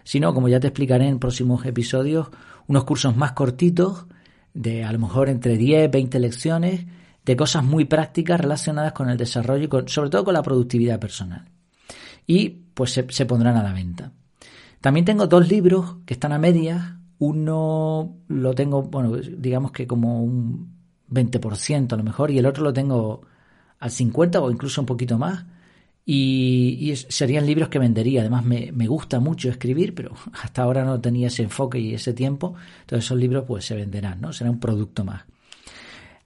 sino, 0.04 0.32
como 0.32 0.48
ya 0.48 0.60
te 0.60 0.68
explicaré 0.68 1.08
en 1.08 1.18
próximos 1.18 1.66
episodios, 1.66 2.28
unos 2.66 2.84
cursos 2.84 3.16
más 3.16 3.32
cortitos, 3.32 4.06
de 4.54 4.84
a 4.84 4.92
lo 4.92 4.98
mejor 4.98 5.28
entre 5.28 5.56
10, 5.56 5.90
20 5.90 6.18
lecciones, 6.18 6.86
de 7.24 7.36
cosas 7.36 7.64
muy 7.64 7.84
prácticas 7.84 8.40
relacionadas 8.40 8.92
con 8.92 9.10
el 9.10 9.16
desarrollo 9.16 9.64
y 9.64 9.90
sobre 9.90 10.10
todo 10.10 10.24
con 10.24 10.34
la 10.34 10.42
productividad 10.42 10.98
personal. 10.98 11.48
Y 12.26 12.48
pues 12.74 12.92
se, 12.92 13.26
pondrán 13.26 13.56
a 13.56 13.62
la 13.62 13.72
venta. 13.72 14.12
También 14.80 15.04
tengo 15.04 15.26
dos 15.26 15.48
libros 15.48 15.96
que 16.06 16.14
están 16.14 16.32
a 16.32 16.38
medias. 16.38 16.94
Uno 17.20 18.16
lo 18.28 18.54
tengo, 18.54 18.82
bueno, 18.82 19.16
digamos 19.16 19.72
que 19.72 19.86
como 19.86 20.22
un 20.22 20.74
20% 21.10 21.92
a 21.92 21.96
lo 21.96 22.02
mejor, 22.02 22.30
y 22.30 22.38
el 22.38 22.46
otro 22.46 22.64
lo 22.64 22.72
tengo 22.72 23.22
al 23.78 23.90
50 23.90 24.40
o 24.40 24.50
incluso 24.50 24.80
un 24.80 24.86
poquito 24.86 25.18
más. 25.18 25.44
Y, 26.06 26.94
serían 27.08 27.46
libros 27.46 27.68
que 27.68 27.78
vendería. 27.78 28.22
Además, 28.22 28.44
me, 28.44 28.86
gusta 28.86 29.20
mucho 29.20 29.50
escribir, 29.50 29.94
pero 29.94 30.14
hasta 30.42 30.62
ahora 30.62 30.84
no 30.84 31.00
tenía 31.00 31.28
ese 31.28 31.42
enfoque 31.44 31.78
y 31.78 31.94
ese 31.94 32.14
tiempo. 32.14 32.54
Entonces, 32.80 33.04
esos 33.04 33.18
libros 33.18 33.44
pues 33.46 33.64
se 33.66 33.76
venderán, 33.76 34.20
¿no? 34.20 34.32
Será 34.32 34.50
un 34.50 34.58
producto 34.58 35.04
más. 35.04 35.22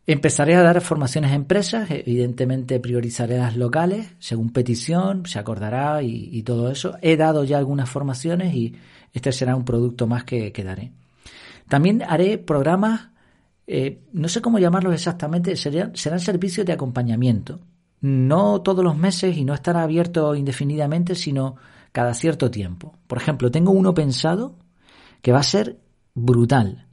Empezaré 0.07 0.55
a 0.55 0.63
dar 0.63 0.81
formaciones 0.83 1.33
a 1.33 1.35
empresas, 1.35 1.91
evidentemente 1.91 2.79
priorizaré 2.79 3.39
las 3.39 3.57
locales, 3.57 4.09
según 4.19 4.51
petición, 4.51 5.25
se 5.25 5.39
acordará 5.39 6.03
y, 6.03 6.43
todo 6.43 6.71
eso. 6.71 6.97
He 7.01 7.17
dado 7.17 7.45
ya 7.45 7.57
algunas 7.57 7.89
formaciones 7.89 8.55
y 8.55 8.75
este 9.15 9.33
será 9.33 9.57
un 9.57 9.65
producto 9.65 10.07
más 10.07 10.25
que, 10.25 10.53
daré. 10.63 10.93
También 11.69 12.03
haré 12.03 12.37
programas 12.37 13.09
eh, 13.67 14.03
no 14.13 14.29
sé 14.29 14.43
cómo 14.43 14.59
llamarlos 14.59 14.93
exactamente, 14.93 15.57
serán, 15.57 15.97
serán 15.97 16.21
servicios 16.21 16.67
de 16.67 16.73
acompañamiento. 16.73 17.61
No 18.01 18.61
todos 18.61 18.85
los 18.85 18.97
meses 18.97 19.37
y 19.37 19.45
no 19.45 19.55
estará 19.55 19.83
abierto 19.83 20.35
indefinidamente, 20.35 21.15
sino 21.15 21.57
cada 21.93 22.13
cierto 22.13 22.51
tiempo. 22.51 22.99
Por 23.07 23.19
ejemplo, 23.19 23.51
tengo 23.51 23.73
uno 23.73 23.95
pensado 23.95 24.57
que 25.23 25.33
va 25.33 25.39
a 25.39 25.45
ser 25.45 25.79
brutal. 26.15 26.87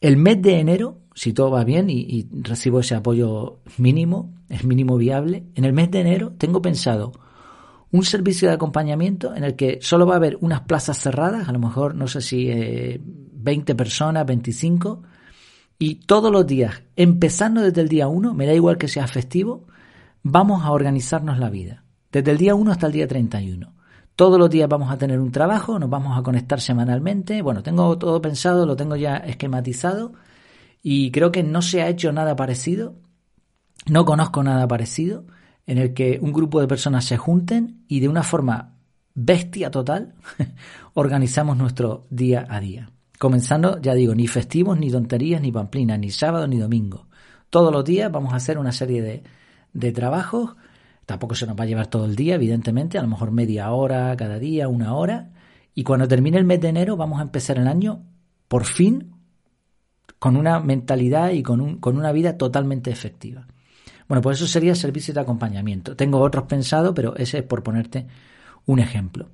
El 0.00 0.16
mes 0.16 0.40
de 0.40 0.60
enero, 0.60 0.98
si 1.16 1.32
todo 1.32 1.50
va 1.50 1.64
bien 1.64 1.88
y, 1.88 2.28
recibo 2.42 2.80
ese 2.80 2.94
apoyo 2.94 3.60
mínimo, 3.78 4.34
es 4.50 4.64
mínimo 4.64 4.98
viable, 4.98 5.44
en 5.54 5.64
el 5.64 5.72
mes 5.72 5.90
de 5.90 6.00
enero 6.00 6.34
tengo 6.36 6.60
pensado 6.60 7.12
un 7.90 8.04
servicio 8.04 8.48
de 8.48 8.54
acompañamiento 8.54 9.34
en 9.34 9.42
el 9.42 9.56
que 9.56 9.78
solo 9.80 10.06
va 10.06 10.12
a 10.12 10.16
haber 10.18 10.36
unas 10.42 10.60
plazas 10.62 10.98
cerradas, 10.98 11.48
a 11.48 11.52
lo 11.52 11.58
mejor 11.58 11.94
no 11.94 12.06
sé 12.06 12.20
si 12.20 12.46
20 12.46 13.72
eh, 13.72 13.74
personas, 13.74 14.26
25, 14.26 15.04
y 15.78 15.94
todos 15.94 16.30
los 16.30 16.46
días, 16.46 16.82
empezando 16.96 17.62
desde 17.62 17.80
el 17.80 17.88
día 17.88 18.08
1, 18.08 18.34
me 18.34 18.44
da 18.44 18.52
igual 18.52 18.76
que 18.76 18.86
sea 18.86 19.06
festivo, 19.06 19.64
vamos 20.22 20.64
a 20.64 20.72
organizarnos 20.72 21.38
la 21.38 21.48
vida, 21.48 21.82
desde 22.12 22.30
el 22.30 22.36
día 22.36 22.54
1 22.54 22.70
hasta 22.70 22.88
el 22.88 22.92
día 22.92 23.08
31. 23.08 23.72
Todos 24.16 24.38
los 24.38 24.50
días 24.50 24.68
vamos 24.68 24.90
a 24.90 24.98
tener 24.98 25.18
un 25.18 25.32
trabajo, 25.32 25.78
nos 25.78 25.88
vamos 25.88 26.18
a 26.18 26.22
conectar 26.22 26.60
semanalmente. 26.60 27.42
Bueno, 27.42 27.62
tengo 27.62 27.98
todo 27.98 28.22
pensado, 28.22 28.64
lo 28.64 28.74
tengo 28.74 28.96
ya 28.96 29.16
esquematizado 29.16 30.12
y 30.88 31.10
creo 31.10 31.32
que 31.32 31.42
no 31.42 31.62
se 31.62 31.82
ha 31.82 31.88
hecho 31.88 32.12
nada 32.12 32.36
parecido. 32.36 32.94
No 33.86 34.04
conozco 34.04 34.44
nada 34.44 34.68
parecido 34.68 35.26
en 35.66 35.78
el 35.78 35.94
que 35.94 36.20
un 36.22 36.32
grupo 36.32 36.60
de 36.60 36.68
personas 36.68 37.04
se 37.04 37.16
junten 37.16 37.82
y 37.88 37.98
de 37.98 38.08
una 38.08 38.22
forma 38.22 38.76
bestia 39.12 39.72
total 39.72 40.14
organizamos 40.94 41.56
nuestro 41.56 42.06
día 42.10 42.46
a 42.48 42.60
día. 42.60 42.92
Comenzando, 43.18 43.80
ya 43.80 43.94
digo, 43.94 44.14
ni 44.14 44.28
festivos, 44.28 44.78
ni 44.78 44.88
tonterías, 44.88 45.42
ni 45.42 45.50
pamplinas, 45.50 45.98
ni 45.98 46.12
sábado, 46.12 46.46
ni 46.46 46.58
domingo. 46.58 47.08
Todos 47.50 47.72
los 47.72 47.84
días 47.84 48.12
vamos 48.12 48.32
a 48.32 48.36
hacer 48.36 48.56
una 48.56 48.70
serie 48.70 49.02
de, 49.02 49.24
de 49.72 49.90
trabajos. 49.90 50.54
Tampoco 51.04 51.34
se 51.34 51.48
nos 51.48 51.58
va 51.58 51.64
a 51.64 51.66
llevar 51.66 51.88
todo 51.88 52.04
el 52.04 52.14
día, 52.14 52.36
evidentemente, 52.36 52.96
a 52.96 53.02
lo 53.02 53.08
mejor 53.08 53.32
media 53.32 53.72
hora 53.72 54.16
cada 54.16 54.38
día, 54.38 54.68
una 54.68 54.94
hora. 54.94 55.32
Y 55.74 55.82
cuando 55.82 56.06
termine 56.06 56.38
el 56.38 56.44
mes 56.44 56.60
de 56.60 56.68
enero 56.68 56.96
vamos 56.96 57.18
a 57.18 57.22
empezar 57.22 57.58
el 57.58 57.66
año, 57.66 58.04
por 58.46 58.66
fin, 58.66 59.15
con 60.26 60.36
una 60.36 60.58
mentalidad 60.58 61.30
y 61.30 61.44
con, 61.44 61.60
un, 61.60 61.76
con 61.76 61.96
una 61.96 62.10
vida 62.10 62.36
totalmente 62.36 62.90
efectiva. 62.90 63.46
Bueno, 64.08 64.22
pues 64.22 64.38
eso 64.38 64.48
sería 64.48 64.74
servicio 64.74 65.14
de 65.14 65.20
acompañamiento. 65.20 65.94
Tengo 65.94 66.18
otros 66.18 66.46
pensados, 66.46 66.94
pero 66.96 67.14
ese 67.14 67.38
es 67.38 67.44
por 67.44 67.62
ponerte 67.62 68.08
un 68.64 68.80
ejemplo. 68.80 69.28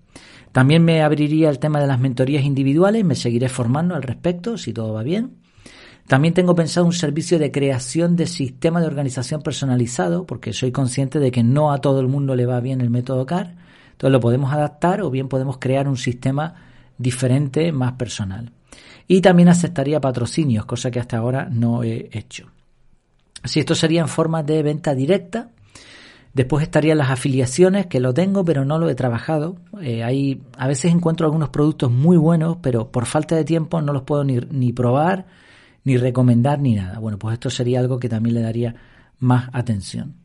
También 0.52 0.84
me 0.84 1.00
abriría 1.00 1.48
el 1.48 1.58
tema 1.58 1.80
de 1.80 1.86
las 1.86 1.98
mentorías 1.98 2.44
individuales, 2.44 3.06
me 3.06 3.14
seguiré 3.14 3.48
formando 3.48 3.94
al 3.94 4.02
respecto, 4.02 4.58
si 4.58 4.74
todo 4.74 4.92
va 4.92 5.02
bien. 5.02 5.38
También 6.08 6.34
tengo 6.34 6.54
pensado 6.54 6.84
un 6.84 6.92
servicio 6.92 7.38
de 7.38 7.50
creación 7.50 8.14
de 8.14 8.26
sistema 8.26 8.78
de 8.82 8.88
organización 8.88 9.40
personalizado, 9.40 10.26
porque 10.26 10.52
soy 10.52 10.72
consciente 10.72 11.20
de 11.20 11.30
que 11.30 11.42
no 11.42 11.72
a 11.72 11.78
todo 11.78 12.00
el 12.00 12.08
mundo 12.08 12.36
le 12.36 12.44
va 12.44 12.60
bien 12.60 12.82
el 12.82 12.90
método 12.90 13.24
CAR. 13.24 13.54
Entonces 13.92 14.12
lo 14.12 14.20
podemos 14.20 14.52
adaptar 14.52 15.00
o 15.00 15.10
bien 15.10 15.28
podemos 15.28 15.56
crear 15.56 15.88
un 15.88 15.96
sistema 15.96 16.54
diferente, 16.98 17.72
más 17.72 17.92
personal. 17.92 18.52
Y 19.08 19.20
también 19.20 19.48
aceptaría 19.48 20.00
patrocinios, 20.00 20.64
cosa 20.64 20.90
que 20.90 21.00
hasta 21.00 21.18
ahora 21.18 21.48
no 21.50 21.82
he 21.82 22.08
hecho. 22.12 22.50
Si 23.44 23.60
esto 23.60 23.74
sería 23.74 24.00
en 24.00 24.08
forma 24.08 24.42
de 24.42 24.62
venta 24.62 24.94
directa, 24.94 25.50
Después 26.34 26.62
estarían 26.62 26.96
las 26.96 27.10
afiliaciones, 27.10 27.86
que 27.86 28.00
lo 28.00 28.14
tengo, 28.14 28.44
pero 28.44 28.64
no 28.64 28.78
lo 28.78 28.88
he 28.88 28.94
trabajado. 28.94 29.56
Eh, 29.82 30.02
a 30.56 30.66
veces 30.66 30.90
encuentro 30.90 31.26
algunos 31.26 31.50
productos 31.50 31.90
muy 31.90 32.16
buenos, 32.16 32.56
pero 32.62 32.90
por 32.90 33.04
falta 33.04 33.36
de 33.36 33.44
tiempo 33.44 33.82
no 33.82 33.92
los 33.92 34.02
puedo 34.02 34.24
ni, 34.24 34.38
ni 34.50 34.72
probar, 34.72 35.26
ni 35.84 35.98
recomendar, 35.98 36.58
ni 36.58 36.74
nada. 36.74 36.98
Bueno, 37.00 37.18
pues 37.18 37.34
esto 37.34 37.50
sería 37.50 37.80
algo 37.80 37.98
que 37.98 38.08
también 38.08 38.36
le 38.36 38.40
daría 38.40 38.74
más 39.18 39.50
atención. 39.52 40.16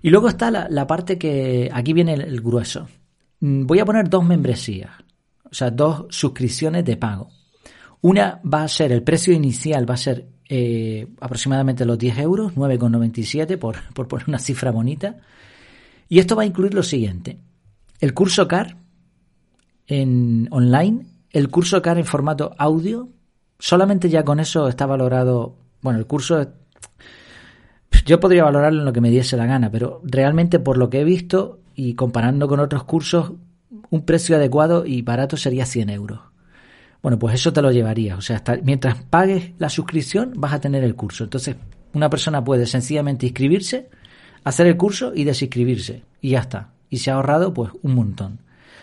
Y 0.00 0.08
luego 0.08 0.28
está 0.28 0.50
la, 0.50 0.86
parte 0.86 1.18
que 1.18 1.70
aquí 1.72 1.92
viene 1.92 2.14
el, 2.14 2.40
grueso. 2.40 2.88
Mm, 3.40 3.66
voy 3.66 3.80
a 3.80 3.84
poner 3.84 4.08
dos 4.08 4.24
membresías, 4.24 4.92
o 5.44 5.54
sea, 5.54 5.70
dos 5.70 6.06
suscripciones 6.08 6.86
de 6.86 6.96
pago. 6.96 7.28
Una 8.00 8.40
va 8.42 8.62
a 8.62 8.68
ser, 8.68 8.92
el 8.92 9.02
precio 9.02 9.32
inicial 9.32 9.88
va 9.88 9.94
a 9.94 9.98
ser 9.98 10.26
eh, 10.48 11.06
aproximadamente 11.20 11.84
los 11.84 11.98
10 11.98 12.18
euros, 12.18 12.54
9,97 12.54 13.58
por, 13.58 13.76
por 13.94 14.08
poner 14.08 14.28
una 14.28 14.38
cifra 14.38 14.70
bonita. 14.70 15.16
Y 16.08 16.18
esto 16.18 16.36
va 16.36 16.42
a 16.42 16.46
incluir 16.46 16.74
lo 16.74 16.82
siguiente. 16.82 17.38
El 18.00 18.14
curso 18.14 18.48
CAR 18.48 18.76
en 19.86 20.48
online, 20.50 21.06
el 21.30 21.50
curso 21.50 21.82
CAR 21.82 21.98
en 21.98 22.04
formato 22.04 22.54
audio, 22.58 23.08
solamente 23.58 24.08
ya 24.08 24.24
con 24.24 24.40
eso 24.40 24.68
está 24.68 24.86
valorado, 24.86 25.56
bueno, 25.82 25.98
el 25.98 26.06
curso 26.06 26.46
yo 28.06 28.20
podría 28.20 28.44
valorarlo 28.44 28.80
en 28.80 28.84
lo 28.86 28.92
que 28.92 29.00
me 29.00 29.10
diese 29.10 29.36
la 29.36 29.46
gana, 29.46 29.70
pero 29.70 30.00
realmente 30.04 30.58
por 30.58 30.78
lo 30.78 30.88
que 30.88 31.00
he 31.00 31.04
visto 31.04 31.60
y 31.74 31.94
comparando 31.94 32.48
con 32.48 32.60
otros 32.60 32.84
cursos, 32.84 33.32
un 33.90 34.04
precio 34.04 34.36
adecuado 34.36 34.86
y 34.86 35.02
barato 35.02 35.36
sería 35.36 35.66
100 35.66 35.90
euros. 35.90 36.20
Bueno, 37.02 37.18
pues 37.18 37.34
eso 37.34 37.52
te 37.52 37.62
lo 37.62 37.70
llevaría. 37.70 38.16
O 38.16 38.20
sea, 38.20 38.36
hasta, 38.36 38.56
mientras 38.62 39.02
pagues 39.04 39.52
la 39.58 39.68
suscripción 39.68 40.32
vas 40.36 40.52
a 40.52 40.60
tener 40.60 40.82
el 40.84 40.94
curso. 40.94 41.24
Entonces, 41.24 41.56
una 41.94 42.10
persona 42.10 42.42
puede 42.42 42.66
sencillamente 42.66 43.26
inscribirse, 43.26 43.88
hacer 44.44 44.66
el 44.66 44.76
curso 44.76 45.12
y 45.14 45.24
desinscribirse. 45.24 46.02
Y 46.20 46.30
ya 46.30 46.40
está. 46.40 46.72
Y 46.90 46.98
se 46.98 47.10
ha 47.10 47.14
ahorrado 47.14 47.54
pues 47.54 47.70
un 47.82 47.94
montón. 47.94 48.40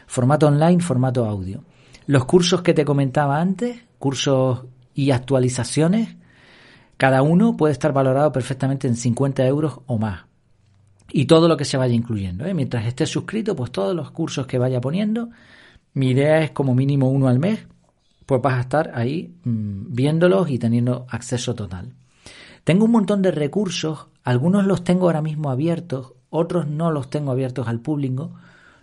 Formato 0.07 0.47
online, 0.47 0.79
formato 0.79 1.25
audio. 1.25 1.63
Los 2.07 2.25
cursos 2.25 2.61
que 2.61 2.73
te 2.73 2.85
comentaba 2.85 3.39
antes, 3.39 3.81
cursos 3.99 4.65
y 4.93 5.11
actualizaciones, 5.11 6.15
cada 6.97 7.21
uno 7.21 7.57
puede 7.57 7.73
estar 7.73 7.91
valorado 7.91 8.31
perfectamente 8.31 8.87
en 8.87 8.95
50 8.95 9.45
euros 9.45 9.79
o 9.87 9.97
más. 9.97 10.25
Y 11.11 11.25
todo 11.25 11.47
lo 11.47 11.57
que 11.57 11.65
se 11.65 11.77
vaya 11.77 11.93
incluyendo. 11.93 12.45
¿eh? 12.45 12.53
Mientras 12.53 12.85
estés 12.85 13.09
suscrito, 13.09 13.55
pues 13.55 13.71
todos 13.71 13.95
los 13.95 14.11
cursos 14.11 14.47
que 14.47 14.57
vaya 14.57 14.79
poniendo. 14.79 15.29
Mi 15.93 16.11
idea 16.11 16.41
es 16.41 16.51
como 16.51 16.75
mínimo 16.75 17.09
uno 17.09 17.27
al 17.27 17.39
mes 17.39 17.67
pues 18.25 18.41
vas 18.41 18.55
a 18.55 18.61
estar 18.61 18.91
ahí 18.95 19.35
mm, 19.43 19.93
viéndolos 19.93 20.49
y 20.49 20.59
teniendo 20.59 21.05
acceso 21.09 21.55
total. 21.55 21.93
Tengo 22.63 22.85
un 22.85 22.91
montón 22.91 23.21
de 23.21 23.31
recursos, 23.31 24.07
algunos 24.23 24.65
los 24.65 24.83
tengo 24.83 25.05
ahora 25.05 25.21
mismo 25.21 25.51
abiertos, 25.51 26.13
otros 26.29 26.67
no 26.67 26.91
los 26.91 27.09
tengo 27.09 27.31
abiertos 27.31 27.67
al 27.67 27.79
público, 27.79 28.33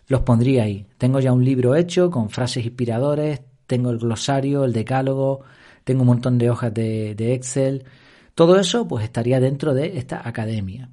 los 0.06 0.20
pondría 0.20 0.64
ahí. 0.64 0.86
Tengo 0.98 1.20
ya 1.20 1.32
un 1.32 1.44
libro 1.44 1.74
hecho 1.74 2.10
con 2.10 2.30
frases 2.30 2.64
inspiradores, 2.64 3.42
tengo 3.66 3.90
el 3.90 3.98
glosario, 3.98 4.64
el 4.64 4.72
decálogo, 4.72 5.40
tengo 5.84 6.02
un 6.02 6.08
montón 6.08 6.38
de 6.38 6.50
hojas 6.50 6.72
de, 6.72 7.14
de 7.14 7.34
Excel. 7.34 7.84
Todo 8.34 8.58
eso 8.58 8.86
pues 8.86 9.04
estaría 9.04 9.40
dentro 9.40 9.74
de 9.74 9.98
esta 9.98 10.26
academia. 10.26 10.88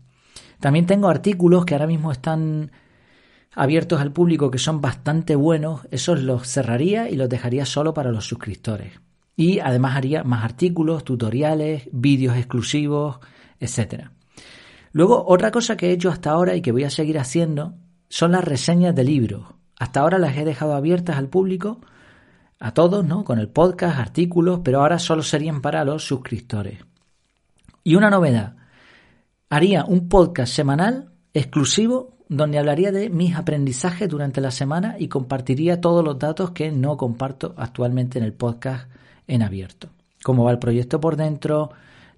También 0.60 0.86
tengo 0.86 1.10
artículos 1.10 1.65
que 1.65 1.75
ahora 1.75 1.88
mismo 1.88 2.12
están 2.12 2.72
abiertos 3.56 4.01
al 4.01 4.12
público 4.12 4.51
que 4.51 4.58
son 4.58 4.82
bastante 4.82 5.36
buenos, 5.36 5.82
esos 5.91 6.22
los 6.22 6.48
cerraría 6.48 7.10
y 7.10 7.15
los 7.15 7.29
dejaría 7.29 7.65
solo 7.65 7.94
para 7.94 8.12
los 8.12 8.25
suscriptores. 8.25 8.94
Y 9.36 9.60
además 9.60 9.96
haría 9.96 10.24
más 10.24 10.44
artículos, 10.44 11.03
tutoriales, 11.03 11.88
vídeos 11.91 12.36
exclusivos, 12.36 13.20
etc. 13.60 14.10
Luego, 14.91 15.25
otra 15.27 15.51
cosa 15.51 15.77
que 15.77 15.88
he 15.88 15.91
hecho 15.91 16.10
hasta 16.10 16.32
ahora 16.32 16.56
y 16.56 16.62
que 16.62 16.72
voy 16.72 16.84
a 16.84 16.89
seguir 16.89 17.18
haciendo 17.20 17.75
son 18.10 18.34
las 18.34 18.44
reseñas 18.44 18.96
de 18.96 19.03
libros. 19.03 19.46
Hasta 19.77 20.01
ahora 20.01 20.18
las 20.18 20.36
he 20.36 20.44
dejado 20.44 20.74
abiertas 20.74 21.18
al 21.18 21.29
público, 21.29 21.79
a 22.60 22.74
todos, 22.74 23.06
¿no? 23.06 23.24
Con 23.24 23.39
el 23.39 23.48
podcast, 23.48 23.98
artículos, 23.98 24.60
pero 24.63 24.82
ahora 24.82 25.00
solo 25.00 25.24
serían 25.24 25.62
para 25.62 25.86
los 25.86 26.03
suscriptores. 26.03 26.79
Y 27.84 27.96
una 27.96 28.10
novedad, 28.10 28.58
haría 29.50 29.86
un 29.86 30.10
podcast 30.10 30.53
semanal 30.53 31.13
exclusivo 31.34 32.18
donde 32.29 32.59
hablaría 32.59 32.91
de 32.91 33.09
mis 33.09 33.36
aprendizajes 33.36 34.07
durante 34.07 34.39
la 34.39 34.51
semana 34.51 34.95
y 35.00 35.07
compartiría 35.07 35.81
todos 35.81 36.05
los 36.05 36.19
datos 36.19 36.51
que 36.51 36.71
no 36.71 36.95
comparto 36.95 37.55
actualmente 37.57 38.19
en 38.19 38.24
el 38.24 38.33
podcast 38.33 38.88
en 39.27 39.41
abierto. 39.41 39.89
Cómo 40.24 40.43
va 40.43 40.51
el 40.51 40.59
proyecto 40.59 41.01
por 41.01 41.15
dentro, 41.15 41.71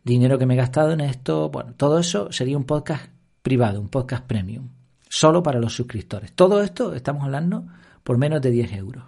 dinero 0.04 0.38
que 0.38 0.46
me 0.46 0.56
he 0.56 0.58
gastado 0.58 0.92
en 0.92 1.00
esto, 1.00 1.50
bueno, 1.50 1.74
todo 1.78 1.98
eso 1.98 2.30
sería 2.32 2.58
un 2.58 2.66
podcast 2.66 3.06
privado, 3.42 3.80
un 3.80 3.88
podcast 3.88 4.26
premium, 4.26 4.68
solo 5.08 5.42
para 5.42 5.60
los 5.60 5.74
suscriptores. 5.74 6.34
Todo 6.34 6.62
esto 6.62 6.94
estamos 6.94 7.24
hablando 7.24 7.66
por 8.04 8.18
menos 8.18 8.42
de 8.42 8.52
10 8.52 8.74
euros. 8.74 9.06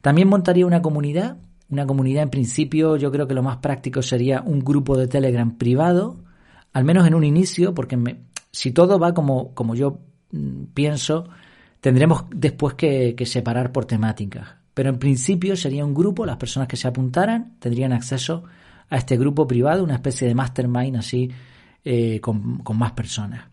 También 0.00 0.28
montaría 0.28 0.66
una 0.66 0.80
comunidad, 0.80 1.36
una 1.68 1.86
comunidad 1.86 2.22
en 2.22 2.30
principio 2.30 2.96
yo 2.96 3.12
creo 3.12 3.28
que 3.28 3.34
lo 3.34 3.42
más 3.42 3.58
práctico 3.58 4.00
sería 4.00 4.40
un 4.40 4.60
grupo 4.60 4.96
de 4.96 5.08
Telegram 5.08 5.58
privado, 5.58 6.24
al 6.72 6.84
menos 6.84 7.06
en 7.06 7.14
un 7.14 7.24
inicio, 7.24 7.74
porque 7.74 7.98
si 8.50 8.72
todo 8.72 8.98
va 8.98 9.12
como, 9.12 9.52
como 9.54 9.74
yo 9.74 9.98
pienso, 10.74 11.28
tendremos 11.80 12.24
después 12.34 12.74
que, 12.74 13.14
separar 13.26 13.72
por 13.72 13.84
temáticas. 13.84 14.48
Pero 14.74 14.88
en 14.88 14.98
principio 14.98 15.56
sería 15.56 15.84
un 15.84 15.94
grupo, 15.94 16.24
las 16.24 16.36
personas 16.36 16.68
que 16.68 16.76
se 16.76 16.88
apuntaran 16.88 17.56
tendrían 17.58 17.92
acceso 17.92 18.44
a 18.88 18.96
este 18.96 19.16
grupo 19.16 19.46
privado, 19.46 19.84
una 19.84 19.94
especie 19.94 20.26
de 20.26 20.34
mastermind 20.34 20.96
así 20.96 21.30
eh, 21.84 22.20
con, 22.20 22.58
con, 22.58 22.78
más 22.78 22.92
personas. 22.92 23.48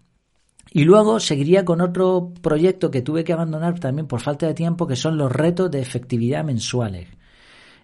Y 0.72 0.84
luego 0.84 1.20
seguiría 1.20 1.66
con 1.66 1.82
otro 1.82 2.32
proyecto 2.42 2.92
que 2.92 3.02
tuve 3.02 3.24
que 3.24 3.34
abandonar 3.34 3.80
también 3.80 4.08
por 4.08 4.22
falta 4.22 4.46
de 4.48 4.54
tiempo, 4.54 4.88
que 4.88 4.96
son 4.96 5.18
los 5.18 5.32
retos 5.32 5.72
de 5.72 5.82
efectividad 5.82 6.44
mensuales. 6.44 7.08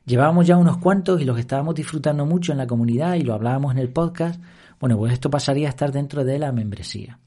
Llevábamos 0.05 0.45
ya 0.45 0.55
unos 0.55 0.77
cuantos 0.77 1.19
y 1.19 1.25
los 1.25 1.39
estábamos 1.39 1.73
disfrutando 1.73 2.25
mucho 2.25 2.51
en 2.51 2.59
la 2.59 2.67
comunidad 2.67 3.15
y 3.15 3.21
lo 3.21 3.33
hablábamos 3.33 3.71
en 3.71 3.79
el 3.79 3.89
podcast. 3.89 4.39
Bueno, 4.79 4.97
pues 4.97 5.13
esto 5.13 5.31
pasaría 5.31 5.67
a 5.67 5.71
estar 5.71 5.91
dentro 5.91 6.23
de 6.23 6.37
la 6.37 6.51
membresía. 6.51 7.19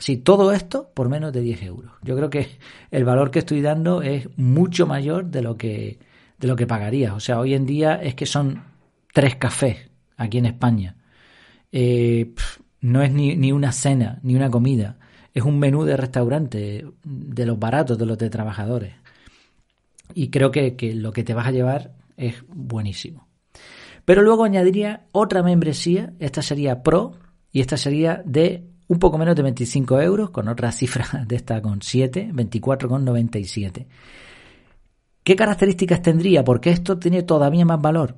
Así, 0.00 0.16
todo 0.16 0.50
esto 0.52 0.90
por 0.94 1.10
menos 1.10 1.30
de 1.30 1.42
10 1.42 1.62
euros. 1.64 1.92
Yo 2.00 2.16
creo 2.16 2.30
que 2.30 2.48
el 2.90 3.04
valor 3.04 3.30
que 3.30 3.40
estoy 3.40 3.60
dando 3.60 4.00
es 4.00 4.30
mucho 4.38 4.86
mayor 4.86 5.26
de 5.26 5.42
lo 5.42 5.58
que, 5.58 5.98
de 6.38 6.48
lo 6.48 6.56
que 6.56 6.66
pagaría. 6.66 7.12
O 7.12 7.20
sea, 7.20 7.38
hoy 7.38 7.52
en 7.52 7.66
día 7.66 7.96
es 7.96 8.14
que 8.14 8.24
son 8.24 8.62
tres 9.12 9.36
cafés 9.36 9.90
aquí 10.16 10.38
en 10.38 10.46
España. 10.46 10.96
Eh, 11.70 12.32
no 12.80 13.02
es 13.02 13.12
ni, 13.12 13.36
ni 13.36 13.52
una 13.52 13.72
cena, 13.72 14.18
ni 14.22 14.34
una 14.34 14.48
comida. 14.48 14.96
Es 15.34 15.42
un 15.42 15.58
menú 15.58 15.84
de 15.84 15.98
restaurante, 15.98 16.86
de 17.04 17.46
los 17.46 17.58
baratos, 17.58 17.98
de 17.98 18.06
los 18.06 18.16
de 18.16 18.30
trabajadores. 18.30 18.94
Y 20.14 20.30
creo 20.30 20.50
que, 20.50 20.76
que 20.76 20.94
lo 20.94 21.12
que 21.12 21.24
te 21.24 21.34
vas 21.34 21.46
a 21.46 21.52
llevar 21.52 21.92
es 22.16 22.36
buenísimo. 22.48 23.28
Pero 24.06 24.22
luego 24.22 24.44
añadiría 24.44 25.04
otra 25.12 25.42
membresía, 25.42 26.14
esta 26.20 26.40
sería 26.40 26.82
Pro 26.82 27.12
y 27.52 27.60
esta 27.60 27.76
sería 27.76 28.22
de 28.24 28.69
un 28.90 28.98
poco 28.98 29.18
menos 29.18 29.36
de 29.36 29.42
25 29.42 30.00
euros, 30.00 30.30
con 30.30 30.48
otra 30.48 30.72
cifra 30.72 31.24
de 31.26 31.36
esta 31.36 31.62
con 31.62 31.80
7, 31.80 32.32
24,97. 32.34 33.86
¿Qué 35.22 35.36
características 35.36 36.02
tendría? 36.02 36.42
Porque 36.42 36.70
esto 36.70 36.98
tiene 36.98 37.22
todavía 37.22 37.64
más 37.64 37.80
valor. 37.80 38.16